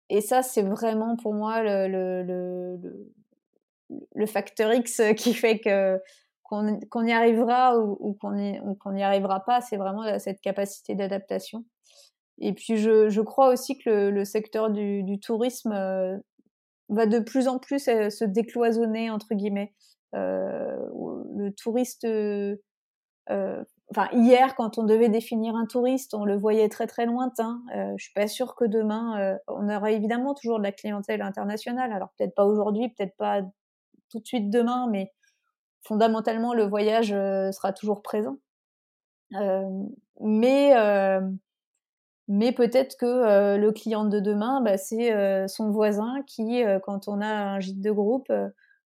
Et 0.09 0.21
ça, 0.21 0.41
c'est 0.41 0.63
vraiment 0.63 1.15
pour 1.17 1.33
moi 1.33 1.63
le 1.63 2.77
facteur 4.25 4.73
X 4.73 5.01
qui 5.17 5.33
fait 5.33 5.59
que 5.59 5.99
qu'on 6.49 7.05
y 7.05 7.11
arrivera 7.11 7.77
ou, 7.77 8.13
qu'on 8.13 8.31
n'y 8.33 9.03
arrivera 9.03 9.43
pas, 9.43 9.61
c'est 9.61 9.77
vraiment 9.77 10.19
cette 10.19 10.41
capacité 10.41 10.95
d'adaptation. 10.95 11.65
Et 12.39 12.53
puis 12.53 12.77
je, 12.77 13.09
je, 13.09 13.21
crois 13.21 13.49
aussi 13.49 13.77
que 13.77 14.09
le, 14.09 14.25
secteur 14.25 14.69
du, 14.69 15.03
du 15.03 15.19
tourisme 15.19 15.71
euh, 15.71 16.17
va 16.89 17.05
de 17.05 17.19
plus 17.19 17.47
en 17.47 17.59
plus 17.59 17.87
euh, 17.87 18.09
se 18.09 18.25
décloisonner 18.25 19.09
entre 19.09 19.33
guillemets. 19.33 19.73
Euh, 20.13 20.77
le 21.35 21.51
touriste, 21.51 22.05
euh, 22.05 22.55
enfin 23.29 24.07
hier 24.13 24.55
quand 24.55 24.77
on 24.77 24.83
devait 24.83 25.09
définir 25.09 25.55
un 25.55 25.65
touriste, 25.65 26.13
on 26.13 26.25
le 26.25 26.37
voyait 26.37 26.69
très 26.69 26.87
très 26.87 27.05
lointain. 27.05 27.61
je 27.97 28.03
suis 28.03 28.13
pas 28.13 28.27
sûre 28.27 28.55
que 28.55 28.65
demain 28.65 29.37
on 29.47 29.67
aura 29.67 29.91
évidemment 29.91 30.33
toujours 30.33 30.59
de 30.59 30.63
la 30.63 30.71
clientèle 30.71 31.21
internationale. 31.21 31.91
Alors 31.91 32.09
peut-être 32.17 32.35
pas 32.35 32.45
aujourd'hui, 32.45 32.89
peut-être 32.89 33.17
pas 33.17 33.41
tout 34.09 34.19
de 34.19 34.25
suite 34.25 34.49
demain, 34.49 34.87
mais 34.89 35.11
fondamentalement, 35.85 36.53
le 36.53 36.63
voyage 36.63 37.13
euh, 37.13 37.51
sera 37.51 37.71
toujours 37.71 38.01
présent. 38.01 38.37
Euh, 39.33 39.83
mais 40.19 40.75
euh, 40.77 41.21
mais 42.27 42.51
peut-être 42.51 42.97
que 42.97 43.55
le 43.55 43.71
client 43.71 44.05
de 44.05 44.19
demain, 44.19 44.59
bah, 44.61 44.77
c'est 44.77 45.47
son 45.47 45.69
voisin 45.69 46.23
qui, 46.25 46.63
quand 46.81 47.07
on 47.07 47.21
a 47.21 47.27
un 47.27 47.59
gîte 47.59 47.81
de 47.81 47.91
groupe, 47.91 48.31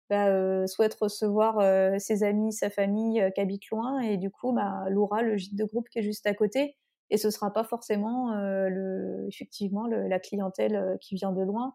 bah, 0.08 0.66
souhaite 0.66 0.94
recevoir 0.94 1.60
ses 2.00 2.22
amis, 2.22 2.54
sa 2.54 2.70
famille 2.70 3.22
qui 3.34 3.40
habite 3.42 3.68
loin, 3.70 4.00
et 4.00 4.16
du 4.16 4.30
coup, 4.30 4.52
bah, 4.52 4.86
louera 4.88 5.20
le 5.20 5.36
gîte 5.36 5.54
de 5.54 5.64
groupe 5.64 5.90
qui 5.90 5.98
est 5.98 6.02
juste 6.02 6.26
à 6.26 6.32
côté. 6.32 6.76
Et 7.10 7.18
ce 7.18 7.28
sera 7.28 7.52
pas 7.52 7.64
forcément 7.64 8.34
le, 8.34 9.26
effectivement 9.28 9.86
la 9.86 10.18
clientèle 10.18 10.96
qui 11.02 11.14
vient 11.14 11.32
de 11.32 11.42
loin 11.42 11.74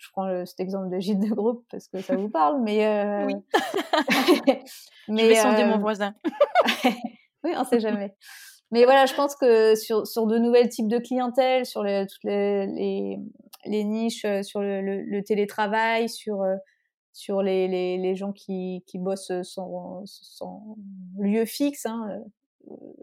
je 0.00 0.08
prends 0.12 0.46
cet 0.46 0.60
exemple 0.60 0.88
de 0.88 0.98
gîte 0.98 1.20
de 1.20 1.34
groupe 1.34 1.64
parce 1.70 1.88
que 1.88 2.00
ça 2.00 2.16
vous 2.16 2.30
parle, 2.30 2.62
mais 2.62 2.86
euh... 2.86 3.26
oui. 3.26 3.34
mais 5.08 5.22
je 5.22 5.28
vais 5.28 5.34
sonder 5.34 5.64
mon 5.64 5.74
euh, 5.74 5.78
voisin. 5.78 6.14
oui, 7.44 7.52
on 7.54 7.64
sait 7.64 7.80
jamais. 7.80 8.14
Mais 8.70 8.84
voilà, 8.84 9.04
je 9.04 9.14
pense 9.14 9.36
que 9.36 9.74
sur, 9.74 10.06
sur 10.06 10.26
de 10.26 10.38
nouvelles 10.38 10.70
types 10.70 10.88
de 10.88 10.98
clientèle, 10.98 11.66
sur 11.66 11.82
les, 11.82 12.06
toutes 12.06 12.24
les, 12.24 12.66
les, 12.66 13.18
les 13.66 13.84
niches, 13.84 14.24
euh, 14.24 14.42
sur 14.42 14.60
le, 14.60 14.80
le, 14.80 15.22
télétravail, 15.22 16.08
sur 16.08 16.42
euh, 16.42 16.56
sur 17.12 17.42
les, 17.42 17.68
les, 17.68 17.98
les, 17.98 18.14
gens 18.14 18.32
qui, 18.32 18.82
qui 18.86 18.98
bossent 18.98 19.32
sans, 19.42 20.02
sans 20.06 20.76
lieu 21.18 21.44
fixe. 21.44 21.84
Hein, 21.84 22.22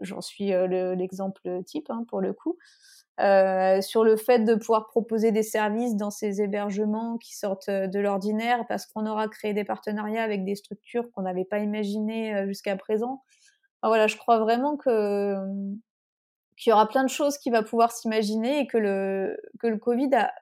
J'en 0.00 0.20
suis 0.20 0.48
l'exemple 0.48 1.62
type 1.64 1.90
hein, 1.90 2.04
pour 2.08 2.20
le 2.20 2.32
coup. 2.32 2.56
Euh, 3.20 3.80
sur 3.80 4.04
le 4.04 4.16
fait 4.16 4.44
de 4.44 4.54
pouvoir 4.54 4.86
proposer 4.86 5.32
des 5.32 5.42
services 5.42 5.96
dans 5.96 6.10
ces 6.10 6.40
hébergements 6.40 7.18
qui 7.18 7.36
sortent 7.36 7.68
euh, 7.68 7.88
de 7.88 7.98
l'ordinaire 7.98 8.64
parce 8.68 8.86
qu'on 8.86 9.06
aura 9.06 9.26
créé 9.26 9.52
des 9.54 9.64
partenariats 9.64 10.22
avec 10.22 10.44
des 10.44 10.54
structures 10.54 11.10
qu'on 11.10 11.22
n'avait 11.22 11.44
pas 11.44 11.58
imaginées 11.58 12.32
euh, 12.36 12.46
jusqu'à 12.46 12.76
présent. 12.76 13.24
voilà, 13.82 14.06
je 14.06 14.16
crois 14.16 14.38
vraiment 14.38 14.76
que 14.76 15.36
qu'il 16.56 16.70
y 16.70 16.72
aura 16.72 16.88
plein 16.88 17.04
de 17.04 17.08
choses 17.08 17.38
qui 17.38 17.50
va 17.50 17.62
pouvoir 17.62 17.92
s'imaginer 17.92 18.60
et 18.60 18.66
que 18.66 18.78
le 18.78 19.36
que 19.60 19.66
le 19.66 19.78
Covid 19.78 20.10
a 20.14 20.32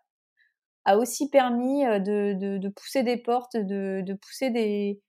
a 0.84 0.96
aussi 0.98 1.28
permis 1.30 1.84
de, 1.84 2.34
de, 2.34 2.58
de 2.58 2.68
pousser 2.68 3.02
des 3.02 3.16
portes, 3.16 3.56
de, 3.56 4.02
de 4.06 4.14
pousser 4.14 4.50
des 4.50 5.00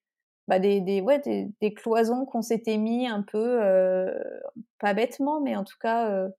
bah 0.48 0.60
des, 0.60 0.82
des, 0.82 1.02
ouais, 1.02 1.20
des, 1.20 1.50
des 1.62 1.74
cloisons 1.74 2.26
qu'on 2.26 2.42
s'était 2.42 2.78
mis 2.78 3.08
un 3.08 3.22
peu, 3.24 3.60
euh, 3.64 4.14
pas 4.80 4.94
bêtement, 4.94 5.42
mais 5.42 5.56
en 5.58 5.64
tout 5.66 5.78
cas 5.80 6.30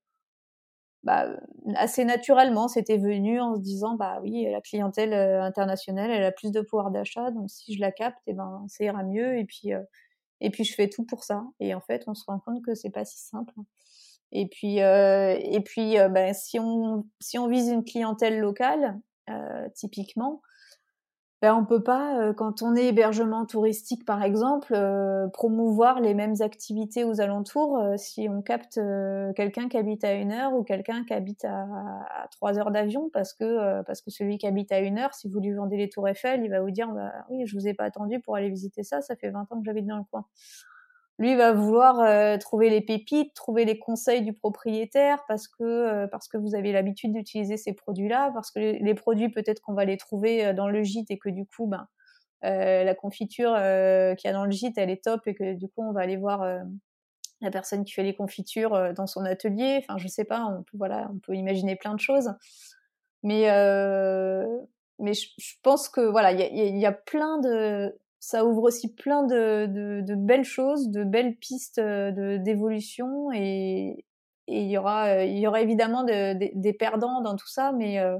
bah, 1.03 1.29
assez 1.75 2.03
naturellement, 2.03 2.67
c'était 2.67 2.97
venu 2.97 3.39
en 3.39 3.55
se 3.55 3.61
disant 3.61 3.95
bah 3.95 4.19
oui, 4.21 4.45
la 4.51 4.61
clientèle 4.61 5.13
euh, 5.13 5.41
internationale, 5.41 6.11
elle 6.11 6.23
a 6.23 6.31
plus 6.31 6.51
de 6.51 6.61
pouvoir 6.61 6.91
d'achat, 6.91 7.31
donc 7.31 7.49
si 7.49 7.73
je 7.75 7.79
la 7.79 7.91
capte, 7.91 8.19
eh 8.27 8.33
ben 8.33 8.65
ça 8.67 8.83
ira 8.83 9.03
mieux. 9.03 9.37
Et 9.37 9.45
puis 9.45 9.73
euh, 9.73 9.81
et 10.41 10.49
puis 10.51 10.63
je 10.65 10.73
fais 10.75 10.89
tout 10.89 11.05
pour 11.05 11.23
ça. 11.23 11.43
Et 11.59 11.73
en 11.73 11.81
fait, 11.81 12.03
on 12.07 12.13
se 12.15 12.23
rend 12.27 12.39
compte 12.39 12.63
que 12.63 12.75
c'est 12.75 12.89
pas 12.89 13.05
si 13.05 13.19
simple. 13.19 13.53
Et 14.31 14.47
puis 14.47 14.81
euh, 14.81 15.37
et 15.39 15.61
puis 15.61 15.95
ben, 16.09 16.33
si 16.33 16.59
on 16.59 17.05
si 17.21 17.39
on 17.39 17.47
vise 17.47 17.69
une 17.69 17.85
clientèle 17.85 18.39
locale, 18.39 18.99
typiquement, 19.75 20.41
ben, 21.41 21.55
on 21.55 21.63
peut 21.63 21.81
pas, 21.81 22.19
euh, 22.19 22.33
quand 22.33 22.61
on 22.61 22.75
est 22.75 22.87
hébergement 22.87 23.45
touristique 23.45 24.03
par 24.05 24.23
exemple, 24.23 24.73
euh, 24.75 25.29
promouvoir 25.29 26.01
les 26.01 26.13
mêmes 26.13 26.35
activités 26.41 27.05
aux 27.05 27.21
alentours 27.21 27.77
euh, 27.77 27.95
si 27.95 28.27
on 28.29 28.41
capte 28.41 28.79
quelqu'un 29.37 29.69
qui 29.69 29.77
habite 29.77 30.03
à 30.03 30.13
une 30.13 30.33
heure 30.33 30.53
ou 30.53 30.63
quelqu'un 30.63 31.05
qui 31.05 31.13
habite 31.13 31.45
à, 31.45 32.27
trois 32.31 32.59
heures 32.59 32.71
d'avion 32.71 33.09
parce 33.13 33.33
que 33.33 33.81
parce 33.83 34.01
que 34.01 34.11
celui 34.11 34.37
qui 34.37 34.47
habite 34.47 34.71
à 34.73 34.79
une 34.79 34.99
heure, 34.99 35.13
si 35.13 35.29
vous 35.29 35.39
lui 35.39 35.53
vendez 35.53 35.77
les 35.77 35.89
tours 35.89 36.07
Eiffel, 36.09 36.43
il 36.43 36.49
va 36.49 36.59
vous 36.61 36.71
dire 36.71 36.89
bah 36.91 37.11
oui, 37.29 37.45
je 37.45 37.55
vous 37.55 37.67
ai 37.67 37.73
pas 37.73 37.85
attendu 37.85 38.19
pour 38.19 38.35
aller 38.35 38.49
visiter 38.49 38.83
ça, 38.83 39.01
ça 39.01 39.15
fait 39.15 39.29
20 39.29 39.51
ans 39.51 39.59
que 39.59 39.65
j'habite 39.65 39.87
dans 39.87 39.97
le 39.97 40.03
coin. 40.11 40.25
Lui 41.19 41.35
va 41.35 41.51
vouloir 41.51 41.99
euh, 41.99 42.37
trouver 42.37 42.69
les 42.69 42.79
pépites, 42.79 43.33
trouver 43.33 43.65
les 43.65 43.77
conseils 43.77 44.21
du 44.21 44.31
propriétaire 44.31 45.25
parce 45.27 45.49
que 45.49 45.63
euh, 45.63 46.07
parce 46.07 46.29
que 46.29 46.37
vous 46.37 46.55
avez 46.55 46.71
l'habitude 46.71 47.11
d'utiliser 47.11 47.57
ces 47.57 47.73
produits-là, 47.73 48.31
parce 48.33 48.51
que 48.51 48.59
les, 48.59 48.93
produits 48.93 49.27
peut-être 49.27 49.59
qu'on 49.59 49.73
va 49.73 49.83
les 49.83 49.97
trouver 49.97 50.45
euh, 50.45 50.53
dans 50.53 50.69
le 50.69 50.81
gîte 50.81 51.11
et 51.11 51.19
que 51.19 51.27
du 51.27 51.45
coup 51.45 51.67
ben 51.67 51.87
la 52.41 52.95
confiture 52.95 53.49
qu'il 53.51 54.27
y 54.27 54.31
a 54.31 54.33
dans 54.33 54.45
le 54.45 54.51
gîte 54.51 54.77
elle 54.77 54.89
est 54.89 55.03
top 55.03 55.27
et 55.27 55.35
que 55.35 55.55
du 55.55 55.67
coup 55.67 55.83
on 55.83 55.91
va 55.91 55.99
aller 55.99 56.15
voir 56.15 56.41
la 57.41 57.51
personne 57.51 57.83
qui 57.83 57.91
fait 57.91 58.03
les 58.03 58.15
confitures 58.15 58.93
dans 58.93 59.07
son 59.07 59.25
atelier. 59.25 59.83
Enfin 59.83 59.97
je 59.97 60.07
sais 60.07 60.23
pas, 60.23 60.45
on 60.45 60.63
peut 60.63 60.77
voilà 60.77 61.09
on 61.13 61.19
peut 61.19 61.35
imaginer 61.35 61.75
plein 61.75 61.93
de 61.93 61.99
choses, 61.99 62.31
mais 63.23 63.41
mais 64.99 65.13
je, 65.13 65.27
pense 65.63 65.89
que 65.89 65.99
voilà 65.99 66.31
il 66.31 66.39
y 66.39 66.61
a, 66.61 66.63
y 66.63 66.85
a 66.85 66.93
plein 66.93 67.39
de 67.39 67.93
ça 68.19 68.45
ouvre 68.45 68.63
aussi 68.63 68.93
plein 68.93 69.23
de, 69.23 70.03
belles 70.15 70.43
choses, 70.43 70.89
de 70.89 71.03
belles 71.03 71.35
pistes 71.37 71.79
euh, 71.79 72.37
d'évolution 72.37 73.31
et 73.31 74.05
il 74.47 74.67
y 74.67 74.77
aura 74.77 75.07
euh, 75.07 75.55
évidemment 75.55 76.03
de, 76.03 76.33
des 76.33 76.73
perdants 76.73 77.21
dans 77.21 77.35
tout 77.35 77.47
ça, 77.47 77.71
mais 77.71 77.99
euh, 77.99 78.17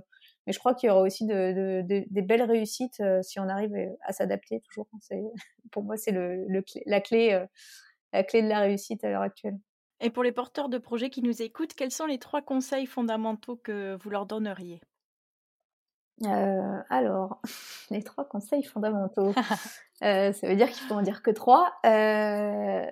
mais 0.47 0.53
je 0.53 0.59
crois 0.59 0.73
qu'il 0.73 0.87
y 0.87 0.89
aura 0.89 1.01
aussi 1.01 1.25
de, 1.25 1.83
des 1.85 2.21
belles 2.21 2.43
réussites 2.43 3.03
si 3.21 3.39
on 3.39 3.49
arrive 3.49 3.75
à 4.01 4.13
s'adapter 4.13 4.61
toujours. 4.61 4.87
Pour 5.71 5.83
moi 5.83 5.95
c'est 5.97 6.11
la 6.85 7.01
clé 7.01 7.45
la 8.13 8.23
clé 8.23 8.41
de 8.41 8.47
la 8.47 8.61
réussite 8.61 9.03
à 9.03 9.09
l'heure 9.09 9.21
actuelle. 9.21 9.59
Et 9.99 10.09
pour 10.09 10.23
les 10.23 10.31
porteurs 10.31 10.69
de 10.69 10.77
projets 10.77 11.09
qui 11.09 11.21
nous 11.21 11.41
écoutent, 11.41 11.73
quels 11.73 11.91
sont 11.91 12.05
les 12.05 12.19
trois 12.19 12.41
conseils 12.41 12.85
fondamentaux 12.85 13.57
que 13.57 13.97
vous 14.01 14.09
leur 14.09 14.25
donneriez? 14.25 14.81
Euh, 16.25 16.81
alors, 16.89 17.41
les 17.89 18.03
trois 18.03 18.25
conseils 18.25 18.63
fondamentaux. 18.63 19.33
euh, 20.03 20.33
ça 20.33 20.47
veut 20.47 20.55
dire 20.55 20.69
qu'il 20.69 20.87
faut 20.87 20.95
en 20.95 21.01
dire 21.01 21.21
que 21.21 21.31
trois. 21.31 21.71
Euh, 21.85 22.85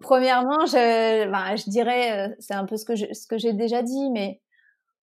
premièrement, 0.00 0.66
je, 0.66 1.30
ben, 1.30 1.56
je 1.56 1.68
dirais, 1.70 2.28
euh, 2.28 2.34
c'est 2.38 2.54
un 2.54 2.64
peu 2.64 2.76
ce 2.76 2.84
que 2.84 3.38
j'ai 3.38 3.52
déjà 3.52 3.82
dit, 3.82 4.10
mais 4.10 4.40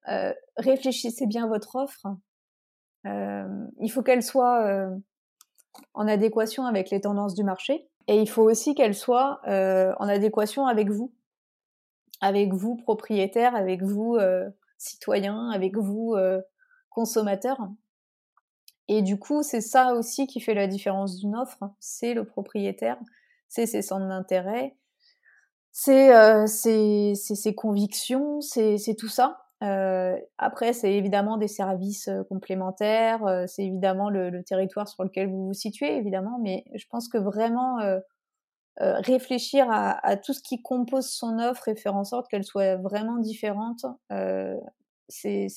euh, 0.10 0.34
réfléchissez 0.58 1.28
bien 1.28 1.48
votre 1.48 1.76
offre. 1.76 2.08
il 3.06 3.92
faut 3.92 4.04
qu'elle 4.04 4.24
soit 4.24 4.90
en 5.94 6.08
adéquation 6.08 6.66
avec 6.66 6.90
les 6.90 7.02
tendances 7.02 7.36
du 7.36 7.44
marché, 7.44 7.88
et 8.08 8.22
il 8.22 8.30
faut 8.30 8.44
aussi 8.44 8.74
qu'elle 8.76 8.96
soit 8.96 9.42
en 9.46 10.08
adéquation 10.08 10.66
avec 10.68 10.90
vous, 10.90 11.14
avec 12.22 12.54
vous 12.54 12.76
propriétaire, 12.76 13.56
avec 13.56 13.82
vous 13.84 14.18
citoyen, 14.78 15.50
avec 15.52 15.78
vous 15.78 16.16
consommateur. 16.98 17.60
Et 18.88 19.04
du 19.04 19.20
coup, 19.20 19.44
c'est 19.44 19.62
ça 19.62 19.94
aussi 19.94 20.26
qui 20.26 20.40
fait 20.42 20.56
la 20.56 20.66
différence 20.66 21.20
d'une 21.20 21.36
offre. 21.36 21.60
C'est 21.80 22.16
le 22.16 22.26
propriétaire, 22.26 22.98
c'est 23.50 23.68
ses 23.68 23.84
centres 23.84 24.08
d'intérêt, 24.08 24.76
c'est 25.72 26.12
euh, 26.16 26.48
ses, 26.48 27.54
convictions, 27.56 28.42
c'est 28.42 28.96
tout 28.98 29.10
ça. 29.10 29.44
Euh, 29.62 30.18
après, 30.40 30.74
c'est 30.74 30.92
évidemment 30.94 31.38
des 31.38 31.48
services 31.48 32.08
euh, 32.08 32.24
complémentaires, 32.24 33.46
c'est 33.48 33.66
évidemment 33.66 34.10
le, 34.10 34.44
territoire 34.44 34.88
sur 34.88 35.04
lequel 35.04 35.30
vous 35.30 35.46
vous 35.46 35.54
situez, 35.54 35.98
évidemment, 35.98 36.40
mais 36.42 36.66
je 36.74 36.86
pense 36.90 37.08
que 37.10 37.20
vraiment, 37.20 37.78
réfléchir 38.80 39.68
à, 39.70 40.18
tout 40.18 40.34
ce 40.34 40.42
qui 40.42 40.64
compose 40.64 41.08
son 41.08 41.38
offre 41.38 41.68
et 41.68 41.76
faire 41.76 41.96
en 41.96 42.04
sorte 42.04 42.28
qu'elle 42.28 42.44
soit 42.44 42.76
vraiment 42.78 43.18
différente, 43.18 43.86
c'est 45.10 45.48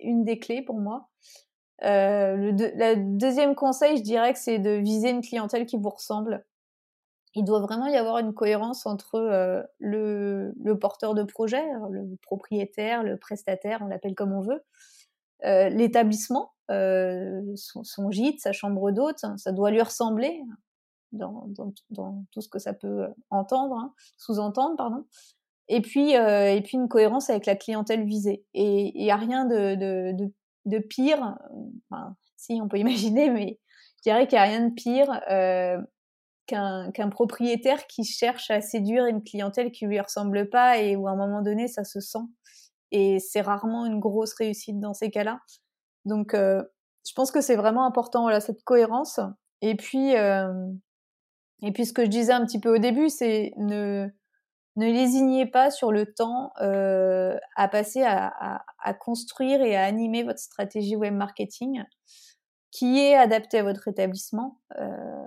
une 0.00 0.24
des 0.24 0.38
clés 0.38 0.62
pour 0.62 0.78
moi. 0.78 1.08
le, 1.82 2.94
deuxième 3.16 3.54
conseil, 3.54 3.98
je 3.98 4.02
dirais 4.02 4.34
c'est 4.34 4.58
de 4.58 4.70
viser 4.70 5.10
une 5.10 5.22
clientèle 5.22 5.66
qui 5.66 5.76
vous 5.76 5.90
ressemble. 5.90 6.44
Il 7.34 7.44
doit 7.44 7.60
vraiment 7.60 7.86
y 7.86 7.96
avoir 7.96 8.18
une 8.18 8.34
cohérence 8.34 8.86
entre 8.86 9.64
le, 9.78 10.52
le, 10.60 10.78
porteur 10.78 11.14
de 11.14 11.22
projet, 11.22 11.62
le 11.90 12.16
propriétaire, 12.22 13.04
le 13.04 13.16
prestataire, 13.16 13.80
on 13.82 13.86
l'appelle 13.86 14.16
comme 14.16 14.32
on 14.32 14.40
veut, 14.40 14.64
l'établissement, 15.70 16.52
son, 16.68 18.10
gîte, 18.10 18.40
sa 18.40 18.52
chambre 18.52 18.90
d'hôte, 18.90 19.24
ça 19.36 19.52
doit 19.52 19.70
lui 19.70 19.80
ressembler 19.80 20.42
dans, 21.12 21.46
dans, 21.90 22.24
tout 22.30 22.40
ce 22.40 22.48
que 22.48 22.58
ça 22.58 22.72
peut 22.72 23.08
entendre, 23.30 23.76
hein, 23.76 23.94
sous-entendre, 24.16 24.76
pardon. 24.76 25.04
Et 25.72 25.80
puis, 25.80 26.10
et 26.12 26.60
puis 26.64 26.76
une 26.76 26.88
cohérence 26.88 27.30
avec 27.30 27.46
la 27.46 27.54
clientèle 27.54 28.04
visée. 28.04 28.44
Et 28.54 28.92
il 28.98 29.04
n'y 29.04 29.10
a 29.12 29.16
rien 29.16 29.44
de, 29.46 29.76
de, 29.76 30.32
de, 30.66 30.78
pire, 30.78 31.36
enfin, 31.88 32.16
si 32.36 32.60
on 32.60 32.68
peut 32.68 32.78
imaginer, 32.80 33.30
mais 33.30 33.60
je 33.98 34.10
dirais 34.10 34.26
qu'il 34.26 34.36
n'y 34.36 34.42
a 34.42 34.48
rien 34.48 34.68
de 34.68 34.74
pire 34.74 35.20
euh, 35.30 35.78
qu'un 36.46 37.08
propriétaire 37.10 37.86
qui 37.86 38.04
cherche 38.04 38.50
à 38.50 38.60
séduire 38.60 39.06
une 39.06 39.22
clientèle 39.22 39.70
qui 39.70 39.86
lui 39.86 40.00
ressemble 40.00 40.48
pas 40.48 40.78
et 40.78 40.96
où 40.96 41.06
à 41.06 41.12
un 41.12 41.16
moment 41.16 41.42
donné 41.42 41.68
ça 41.68 41.84
se 41.84 42.00
sent. 42.00 42.26
Et 42.90 43.18
c'est 43.20 43.42
rarement 43.42 43.86
une 43.86 44.00
grosse 44.00 44.34
réussite 44.34 44.80
dans 44.80 44.94
ces 44.94 45.10
cas-là. 45.10 45.38
Donc, 46.06 46.34
euh, 46.34 46.62
je 47.06 47.12
pense 47.14 47.30
que 47.30 47.40
c'est 47.40 47.54
vraiment 47.54 47.86
important, 47.86 48.22
voilà, 48.22 48.40
cette 48.40 48.64
cohérence. 48.64 49.20
Et 49.60 49.76
puis, 49.76 50.16
euh, 50.16 50.52
et 51.62 51.72
puis 51.72 51.86
ce 51.86 51.92
que 51.92 52.04
je 52.04 52.10
disais 52.10 52.32
un 52.32 52.44
petit 52.44 52.58
peu 52.58 52.74
au 52.74 52.78
début, 52.78 53.10
c'est 53.10 53.52
ne 53.58 54.08
ne 54.76 54.86
lésignez 54.86 55.46
pas 55.46 55.70
sur 55.70 55.92
le 55.92 56.12
temps 56.12 56.52
euh, 56.60 57.36
à 57.56 57.68
passer 57.68 58.02
à, 58.02 58.62
à, 58.82 58.94
construire 58.94 59.60
et 59.62 59.76
à 59.76 59.84
animer 59.84 60.22
votre 60.22 60.38
stratégie 60.38 60.96
web 60.96 61.14
marketing 61.14 61.84
qui 62.70 62.98
est 63.00 63.16
adaptée 63.16 63.58
à 63.58 63.62
votre 63.62 63.88
établissement. 63.88 64.60
Euh, 64.78 65.26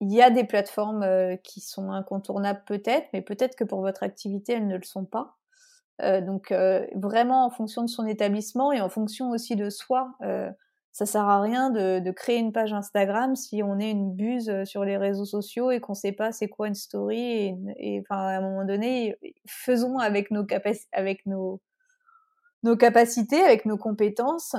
il 0.00 0.12
y 0.12 0.22
a 0.22 0.30
des 0.30 0.44
plateformes 0.44 1.02
euh, 1.02 1.36
qui 1.36 1.60
sont 1.60 1.90
incontournables 1.90 2.62
peut-être, 2.66 3.08
mais 3.12 3.22
peut-être 3.22 3.56
que 3.56 3.64
pour 3.64 3.80
votre 3.80 4.02
activité, 4.02 4.52
elles 4.52 4.66
ne 4.66 4.76
le 4.76 4.84
sont 4.84 5.04
pas. 5.04 5.36
Euh, 6.02 6.20
donc 6.20 6.50
euh, 6.50 6.86
vraiment 6.94 7.46
en 7.46 7.50
fonction 7.50 7.82
de 7.82 7.88
son 7.88 8.04
établissement 8.06 8.72
et 8.72 8.80
en 8.80 8.88
fonction 8.88 9.30
aussi 9.30 9.56
de 9.56 9.70
soi, 9.70 10.12
ça 10.94 11.04
sert 11.04 11.28
à 11.28 11.42
rien 11.42 11.68
de, 11.68 11.98
de, 11.98 12.10
créer 12.10 12.38
une 12.38 12.52
page 12.52 12.72
Instagram 12.72 13.36
si 13.36 13.62
on 13.62 13.78
est 13.78 13.90
une 13.90 14.14
buse 14.14 14.64
sur 14.64 14.84
les 14.84 14.96
réseaux 14.96 15.26
sociaux 15.26 15.70
et 15.70 15.80
qu'on 15.80 15.94
sait 15.94 16.12
pas 16.12 16.32
c'est 16.32 16.48
quoi 16.48 16.68
une 16.68 16.74
story 16.74 17.54
et, 17.76 18.00
enfin 18.00 18.16
à 18.16 18.38
un 18.38 18.40
moment 18.40 18.64
donné 18.64 19.18
faisons 19.46 19.98
avec 19.98 20.30
nos 20.30 20.46
avec 20.92 21.26
nos 21.26 21.60
nos 22.62 22.76
capacités 22.76 23.42
avec 23.42 23.66
nos 23.66 23.76
compétences 23.76 24.56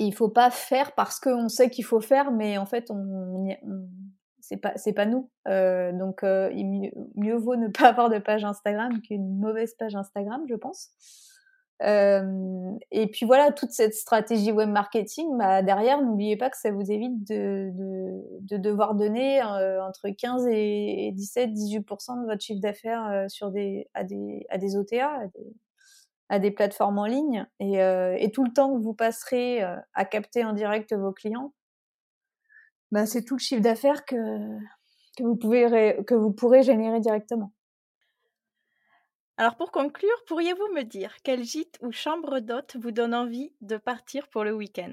et 0.00 0.04
il 0.04 0.14
faut 0.14 0.30
pas 0.30 0.50
faire 0.50 0.92
parce 0.94 1.20
qu'on 1.20 1.50
sait 1.50 1.68
qu'il 1.68 1.84
faut 1.84 2.00
faire, 2.00 2.30
mais 2.32 2.56
en 2.56 2.64
fait, 2.64 2.90
on, 2.90 2.96
on 2.96 3.88
c'est 4.40 4.56
pas 4.56 4.72
c'est 4.76 4.94
pas 4.94 5.04
nous. 5.04 5.30
Euh, 5.46 5.92
donc, 5.92 6.24
euh, 6.24 6.50
il 6.54 6.90
mieux, 7.16 7.36
vaut 7.36 7.56
ne 7.56 7.68
pas 7.68 7.88
avoir 7.88 8.08
de 8.08 8.18
page 8.18 8.42
Instagram 8.42 9.02
qu'une 9.02 9.38
mauvaise 9.38 9.74
page 9.74 9.94
Instagram, 9.94 10.42
je 10.48 10.54
pense. 10.54 10.88
Euh, 11.82 12.72
et 12.90 13.06
puis 13.06 13.24
voilà, 13.24 13.52
toute 13.52 13.70
cette 13.70 13.94
stratégie 13.94 14.52
web 14.52 14.68
marketing, 14.68 15.38
bah, 15.38 15.62
derrière, 15.62 16.02
n'oubliez 16.02 16.36
pas 16.36 16.50
que 16.50 16.58
ça 16.58 16.70
vous 16.70 16.90
évite 16.90 17.26
de, 17.26 17.70
de, 17.72 18.22
de 18.40 18.56
devoir 18.58 18.94
donner 18.94 19.42
euh, 19.42 19.82
entre 19.82 20.10
15 20.10 20.46
et 20.48 21.12
17, 21.14 21.50
18% 21.50 22.22
de 22.22 22.26
votre 22.26 22.42
chiffre 22.42 22.60
d'affaires 22.60 23.06
euh, 23.06 23.28
sur 23.28 23.50
des 23.50 23.88
à 23.94 24.04
des 24.04 24.46
à 24.50 24.58
des 24.58 24.76
OTA, 24.76 25.10
à 26.28 26.38
des, 26.38 26.50
plateformes 26.50 26.98
en 26.98 27.06
ligne 27.06 27.46
et, 27.60 27.82
euh, 27.82 28.14
et 28.18 28.30
tout 28.30 28.44
le 28.44 28.52
temps 28.52 28.76
que 28.76 28.82
vous 28.82 28.94
passerez 28.94 29.62
euh, 29.62 29.76
à 29.94 30.04
capter 30.04 30.44
en 30.44 30.52
direct 30.52 30.92
vos 30.92 31.12
clients, 31.12 31.54
ben 32.92 33.06
c'est 33.06 33.24
tout 33.24 33.36
le 33.36 33.40
chiffre 33.40 33.62
d'affaires 33.62 34.04
que, 34.04 34.16
que, 35.16 35.22
vous 35.22 35.36
pouvez 35.36 36.04
que 36.06 36.14
vous 36.14 36.32
pourrez 36.32 36.62
générer 36.62 37.00
directement. 37.00 37.52
Alors 39.40 39.54
pour 39.54 39.72
conclure, 39.72 40.10
pourriez-vous 40.26 40.74
me 40.74 40.82
dire 40.82 41.14
quel 41.24 41.44
gîte 41.44 41.78
ou 41.80 41.92
chambre 41.92 42.40
d'hôte 42.40 42.76
vous 42.78 42.90
donne 42.90 43.14
envie 43.14 43.54
de 43.62 43.78
partir 43.78 44.28
pour 44.28 44.44
le 44.44 44.52
week-end? 44.52 44.92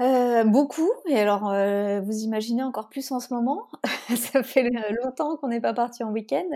Euh, 0.00 0.42
beaucoup, 0.42 0.90
et 1.08 1.20
alors 1.20 1.48
euh, 1.52 2.00
vous 2.00 2.24
imaginez 2.24 2.64
encore 2.64 2.88
plus 2.88 3.12
en 3.12 3.20
ce 3.20 3.32
moment. 3.32 3.68
Ça 4.16 4.42
fait 4.42 4.68
longtemps 5.04 5.36
qu'on 5.36 5.46
n'est 5.46 5.60
pas 5.60 5.72
parti 5.72 6.02
en 6.02 6.10
week-end. 6.10 6.48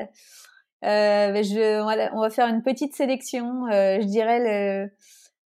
Euh, 0.83 1.41
je, 1.45 2.11
on, 2.13 2.21
va, 2.21 2.31
faire 2.31 2.49
une 2.49 2.65
petite 2.65 2.97
sélection. 2.97 3.65
Euh, 3.69 4.01
je 4.01 4.07
dirais 4.07 4.41
le, 4.41 4.91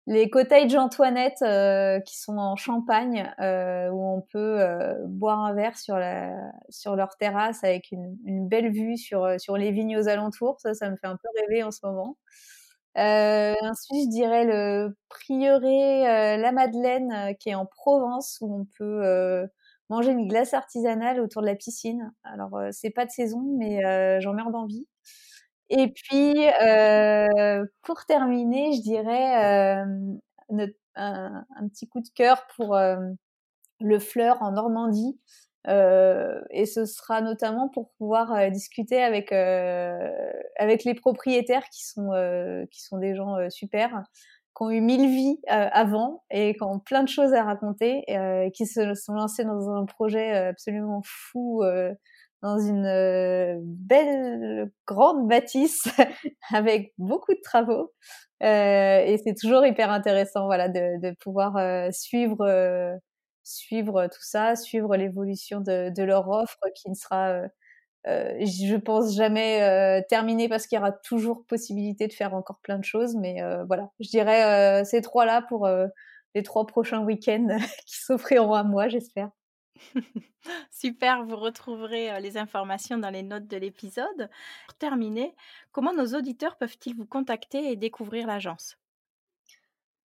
les 0.07 0.31
cottages 0.31 0.75
Antoinette 0.75 1.43
euh, 1.43 2.01
qui 2.01 2.19
sont 2.19 2.37
en 2.37 2.57
Champagne, 2.57 3.33
euh, 3.41 3.89
où 3.91 4.03
on 4.17 4.21
peut 4.21 4.61
euh, 4.61 4.95
boire 5.07 5.41
un 5.41 5.55
verre 5.55 5.79
sur, 5.79 5.97
la, 5.97 6.35
sur 6.71 6.97
leur 6.97 7.17
terrasse 7.17 7.63
avec 7.63 7.93
une, 7.93 8.17
une, 8.25 8.49
belle 8.49 8.73
vue 8.73 8.97
sur, 8.97 9.41
sur 9.41 9.57
les 9.57 9.71
vignes 9.71 9.97
aux 9.97 10.09
alentours. 10.09 10.59
Ça, 10.61 10.75
ça 10.75 10.91
me 10.91 10.97
fait 10.97 11.07
un 11.07 11.17
peu 11.17 11.29
rêver 11.41 11.63
en 11.63 11.71
ce 11.71 11.87
moment. 11.87 12.17
ensuite, 12.97 14.05
je 14.07 14.11
dirais 14.11 14.45
le 14.45 14.97
prieuré 15.09 16.37
La 16.37 16.53
Madeleine 16.53 17.37
qui 17.39 17.51
est 17.51 17.55
en 17.55 17.67
Provence, 17.67 18.39
où 18.41 18.61
on 18.61 18.67
peut 18.77 19.49
manger 19.89 20.11
une 20.11 20.27
glace 20.27 20.55
artisanale 20.55 21.21
autour 21.21 21.43
de 21.43 21.47
la 21.47 21.55
piscine. 21.55 22.13
Alors, 22.25 22.61
c'est 22.73 22.91
pas 22.91 23.07
de 23.07 23.11
saison, 23.11 23.45
mais 23.57 23.81
j'en 24.21 24.35
meurs 24.35 24.51
d'envie. 24.51 24.87
Et 25.71 25.89
puis, 25.93 26.47
euh, 26.63 27.65
pour 27.83 28.05
terminer, 28.05 28.73
je 28.75 28.83
dirais 28.83 29.81
euh, 29.81 30.65
un, 30.97 31.45
un, 31.57 31.69
petit 31.69 31.89
coup 31.89 32.01
de 32.01 32.09
cœur 32.15 32.47
pour 32.57 32.77
euh, 32.77 32.97
le 33.81 33.99
fleur 33.99 34.43
en 34.43 34.53
Normandie. 34.53 35.19
Et 35.69 36.67
ce 36.67 36.85
sera 36.87 37.21
notamment 37.21 37.69
pour 37.69 37.91
pouvoir 37.93 38.51
discuter 38.51 39.03
avec 39.03 39.33
avec 39.33 40.85
les 40.85 40.95
propriétaires 40.95 41.69
qui 41.71 41.87
sont 41.87 42.11
qui 42.71 42.83
sont 42.83 42.99
des 42.99 43.15
gens 43.15 43.37
super, 43.49 44.03
qui 44.57 44.63
ont 44.65 44.71
eu 44.71 44.81
mille 44.81 45.09
vies 45.09 45.39
avant 45.47 46.25
et 46.31 46.55
qui 46.55 46.63
ont 46.65 46.81
plein 46.81 47.05
de 47.05 47.09
choses 47.09 47.33
à 47.33 47.45
raconter, 47.45 48.03
et 48.09 48.51
qui 48.53 48.67
se 48.67 48.95
sont 48.95 49.15
lancés 49.15 49.45
dans 49.45 49.71
un 49.71 49.85
projet 49.85 50.33
absolument 50.49 51.03
fou 51.05 51.63
dans 52.43 52.59
une 52.59 52.87
euh, 52.87 53.59
belle 53.63 54.71
grande 54.87 55.29
bâtisse 55.29 55.85
avec 56.53 56.93
beaucoup 56.99 57.33
de 57.33 57.41
travaux. 57.43 57.93
Euh, 58.43 59.05
et 59.05 59.19
c'est 59.25 59.35
toujours 59.35 59.65
hyper 59.65 59.91
intéressant, 59.91 60.47
voilà, 60.47 60.69
de, 60.69 61.01
de 61.01 61.15
pouvoir 61.21 61.57
euh, 61.57 61.91
suivre 61.93 62.45
euh, 62.47 62.95
suivre 63.45 64.07
tout 64.09 64.23
ça, 64.23 64.57
suivre 64.57 64.97
l'évolution 64.97 65.61
de, 65.61 65.91
de, 65.91 66.03
leur 66.03 66.29
offre 66.29 66.61
qui 66.77 66.91
ne 66.91 66.95
sera, 66.95 67.43
je 68.07 68.77
pense, 68.77 69.17
jamais 69.17 70.05
terminée 70.09 70.49
parce 70.49 70.67
qu'il 70.69 70.77
y 70.77 70.79
aura 70.81 70.93
toujours 70.93 71.45
possibilité 71.47 72.07
de 72.07 72.13
faire 72.13 72.35
encore 72.35 72.61
plein 72.63 72.79
de 72.79 72.85
choses. 72.85 73.17
Mais 73.17 73.43
voilà, 73.67 73.91
je 74.01 74.09
dirais 74.11 74.85
ces 74.85 75.03
trois-là 75.03 75.43
pour 75.49 75.69
les 76.37 76.43
trois 76.45 76.67
prochains 76.67 77.01
week-ends 77.05 77.49
qui 77.87 77.99
s'offriront 77.99 78.55
à 78.55 78.63
moi, 78.63 78.89
j'espère. 78.89 79.31
Super, 80.71 81.25
vous 81.25 81.37
retrouverez 81.37 82.21
les 82.21 82.37
informations 82.37 82.99
dans 82.99 83.11
les 83.11 83.23
notes 83.23 83.47
de 83.47 83.57
l'épisode. 83.57 84.31
Pour 84.67 84.75
terminer, 84.79 85.35
comment 85.71 85.95
nos 85.95 86.17
auditeurs 86.17 86.57
peuvent-ils 86.57 86.95
vous 86.95 87.07
contacter 87.07 87.71
et 87.71 87.77
découvrir 87.77 88.27
l'agence? 88.27 88.77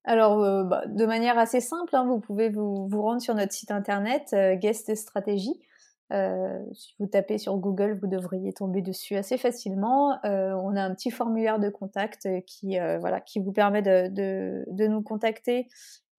Alors, 0.03 0.37
bah, 0.65 0.83
de 0.85 1.05
manière 1.05 1.37
assez 1.37 1.59
simple, 1.59 1.95
hein, 1.95 2.05
vous 2.05 2.19
pouvez 2.19 2.49
vous, 2.49 2.87
rendre 3.01 3.21
sur 3.21 3.35
notre 3.35 3.51
site 3.51 3.71
internet 3.71 4.33
Guest 4.59 4.95
Stratégie. 4.95 5.59
Si 6.09 6.95
vous 6.99 7.07
tapez 7.07 7.37
sur 7.37 7.57
Google, 7.57 7.99
vous 7.99 8.07
devriez 8.07 8.53
tomber 8.53 8.81
dessus 8.81 9.15
assez 9.15 9.37
facilement. 9.37 10.17
On 10.23 10.75
a 10.75 10.81
un 10.81 10.95
petit 10.95 11.11
formulaire 11.11 11.59
de 11.59 11.69
contact 11.69 12.27
qui, 12.45 12.77
voilà, 12.99 13.19
qui 13.19 13.39
vous 13.39 13.51
permet 13.51 13.81
de, 13.81 14.87
nous 14.87 15.01
contacter 15.01 15.67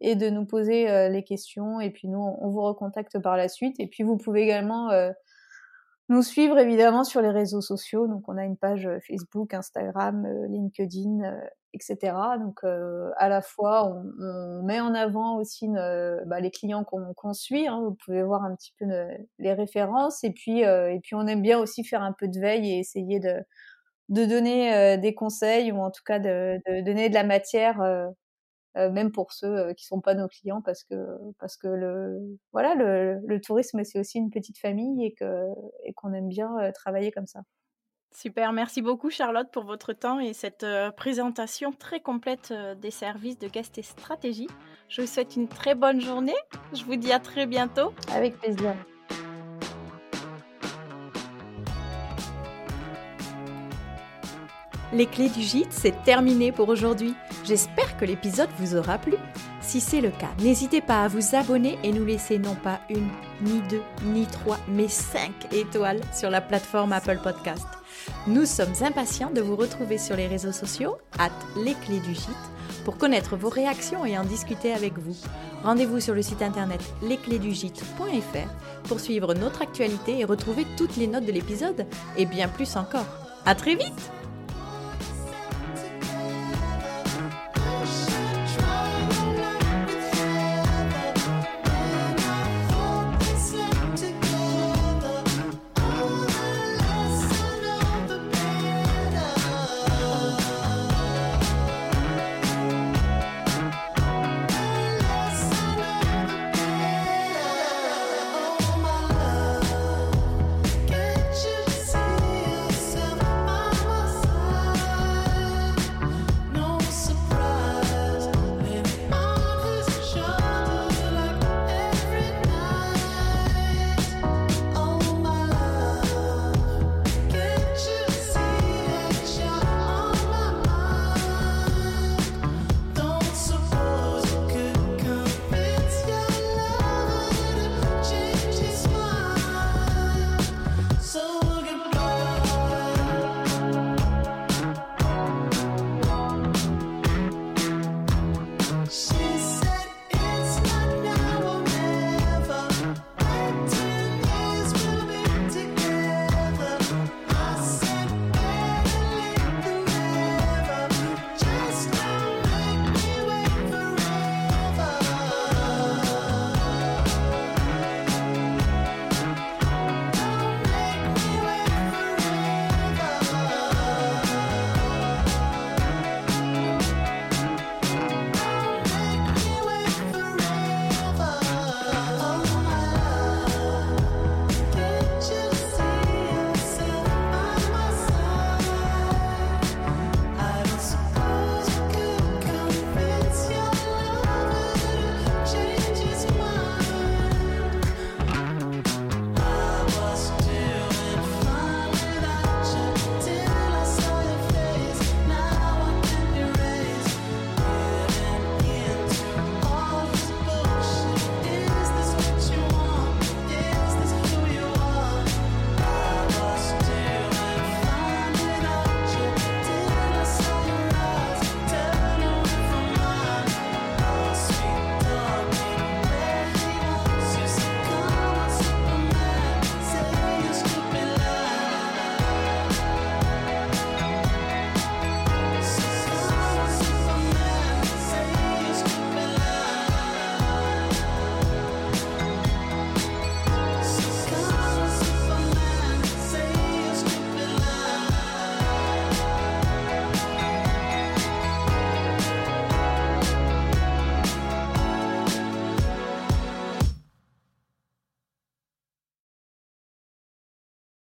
et 0.01 0.15
de 0.15 0.31
nous 0.31 0.45
poser 0.45 0.91
euh, 0.91 1.09
les 1.09 1.25
questions. 1.25 1.81
Et 1.81 1.91
puis 1.91 2.09
nous, 2.09 2.19
on 2.19 2.49
vous 2.49 2.63
recontacte 2.63 3.19
par 3.19 3.37
la 3.37 3.49
suite. 3.49 3.79
Et 3.81 3.87
puis 3.87 4.03
vous 4.03 4.17
pouvez 4.17 4.43
également 4.43 4.91
euh, 4.91 5.11
nous 6.09 6.23
suivre 6.23 6.59
évidemment 6.59 7.05
sur 7.05 7.21
les 7.21 7.31
réseaux 7.31 7.61
sociaux. 7.61 8.07
Donc 8.07 8.29
on 8.29 8.37
a 8.37 8.45
une 8.45 8.57
page 8.57 8.87
euh, 8.87 8.99
Facebook, 9.07 9.55
Instagram, 9.55 10.27
LinkedIn, 10.49 11.39
etc. 11.75 12.15
Donc 12.41 12.65
à 12.65 13.29
la 13.29 13.43
fois 13.43 13.87
on, 13.87 14.63
met 14.63 14.81
en 14.81 14.95
avant 14.95 15.37
aussi 15.37 15.69
bah, 16.27 16.41
les 16.41 16.51
clients 16.51 16.85
qu'on 16.85 17.35
suit. 17.35 17.69
Hein. 17.69 17.81
Vous 17.83 17.97
pouvez 18.05 18.23
voir 18.23 18.45
un 18.45 18.55
petit 18.55 18.73
peu 18.79 18.87
les 19.39 19.53
références. 19.53 20.25
Et 20.25 20.31
puis 20.31 20.61
et 20.61 21.01
puis 21.03 21.15
on 21.15 21.27
aime 21.27 21.43
bien 21.43 21.59
aussi 21.59 21.85
faire 21.85 22.03
un 22.03 22.13
peu 22.13 22.29
de 22.29 22.41
veille 22.41 22.71
et 22.71 22.79
essayer 22.79 23.21
de 23.21 23.43
de 24.09 24.25
donner 24.25 24.97
des 24.97 25.15
conseils 25.15 25.71
ou 25.71 25.81
en 25.83 25.91
tout 25.91 26.03
cas 26.07 26.19
de 26.19 26.59
donner 26.83 27.11
de 27.11 27.15
la 27.15 27.25
matière 27.25 27.83
même 28.91 29.13
pour 29.13 29.33
ceux 29.33 29.73
qui 29.75 29.85
sont 29.85 30.01
pas 30.01 30.15
nos 30.15 30.29
clients, 30.29 30.63
parce 30.63 30.85
que 30.85 30.95
parce 31.39 31.57
que 31.57 31.69
le 31.69 32.39
voilà 32.53 32.75
le, 32.75 33.21
le 33.27 33.41
tourisme 33.41 33.83
c'est 33.85 33.99
aussi 33.99 34.19
une 34.19 34.31
petite 34.31 34.59
famille 34.59 35.05
et 35.05 35.13
que 35.15 35.47
et 35.85 35.93
qu'on 35.93 36.13
aime 36.13 36.29
bien 36.29 36.57
travailler 36.73 37.11
comme 37.11 37.27
ça. 37.27 37.41
Super, 38.15 38.53
merci 38.53 38.81
beaucoup 38.81 39.11
Charlotte 39.11 39.49
pour 39.53 39.65
votre 39.65 39.93
temps 39.93 40.19
et 40.19 40.33
cette 40.33 40.65
présentation 40.97 41.73
très 41.73 42.01
complète 42.01 42.55
des 42.81 42.91
services 42.91 43.39
de 43.39 43.49
guest 43.49 43.77
et 43.79 43.83
stratégie. 43.83 44.49
Je 44.89 45.03
vous 45.03 45.07
souhaite 45.07 45.37
une 45.37 45.49
très 45.49 45.75
bonne 45.75 46.01
journée. 46.01 46.37
Je 46.73 46.85
vous 46.85 46.97
dis 46.97 47.13
à 47.13 47.19
très 47.21 47.47
bientôt. 47.47 47.93
Avec 48.11 48.39
plaisir. 48.39 48.75
Les 54.93 55.05
clés 55.05 55.29
du 55.29 55.43
gîte, 55.43 55.69
c'est 55.71 56.03
terminé 56.05 56.51
pour 56.51 56.71
aujourd'hui. 56.71 57.15
J'espère 57.45 57.99
que 57.99 58.07
l'épisode 58.07 58.49
vous 58.59 58.75
aura 58.75 58.97
plu. 58.97 59.17
Si 59.61 59.81
c'est 59.81 60.01
le 60.01 60.11
cas, 60.11 60.31
n'hésitez 60.41 60.81
pas 60.81 61.03
à 61.03 61.09
vous 61.09 61.35
abonner 61.35 61.79
et 61.85 61.93
nous 61.93 62.07
laisser 62.07 62.39
non 62.39 62.55
pas 62.55 62.81
une, 62.89 63.09
ni 63.43 63.61
deux, 63.69 63.83
ni 64.05 64.25
trois, 64.25 64.57
mais 64.67 64.89
cinq 64.89 65.53
étoiles 65.53 66.01
sur 66.15 66.31
la 66.31 66.41
plateforme 66.41 66.95
Apple 66.95 67.19
Podcast. 67.23 67.67
Nous 68.27 68.47
sommes 68.47 68.73
impatients 68.81 69.31
de 69.31 69.43
vous 69.43 69.57
retrouver 69.57 69.99
sur 69.99 70.17
les 70.17 70.27
réseaux 70.27 70.53
sociaux, 70.53 70.97
at 71.19 71.31
les 71.63 71.75
clés 71.75 72.01
du 72.01 72.15
gîte, 72.15 72.29
pour 72.87 72.97
connaître 72.97 73.37
vos 73.37 73.51
réactions 73.51 74.07
et 74.07 74.17
en 74.17 74.25
discuter 74.25 74.73
avec 74.73 74.97
vous. 74.97 75.17
Rendez-vous 75.65 76.01
sur 76.01 76.15
le 76.15 76.23
site 76.23 76.41
internet 76.41 76.81
lesclésdugîte.fr 77.03 78.89
pour 78.89 79.01
suivre 79.01 79.35
notre 79.35 79.61
actualité 79.61 80.21
et 80.21 80.25
retrouver 80.25 80.67
toutes 80.79 80.97
les 80.97 81.09
notes 81.09 81.27
de 81.27 81.33
l'épisode 81.33 81.87
et 82.17 82.25
bien 82.25 82.49
plus 82.49 82.77
encore. 82.77 83.07
À 83.45 83.55
très 83.55 83.75
vite! 83.75 84.18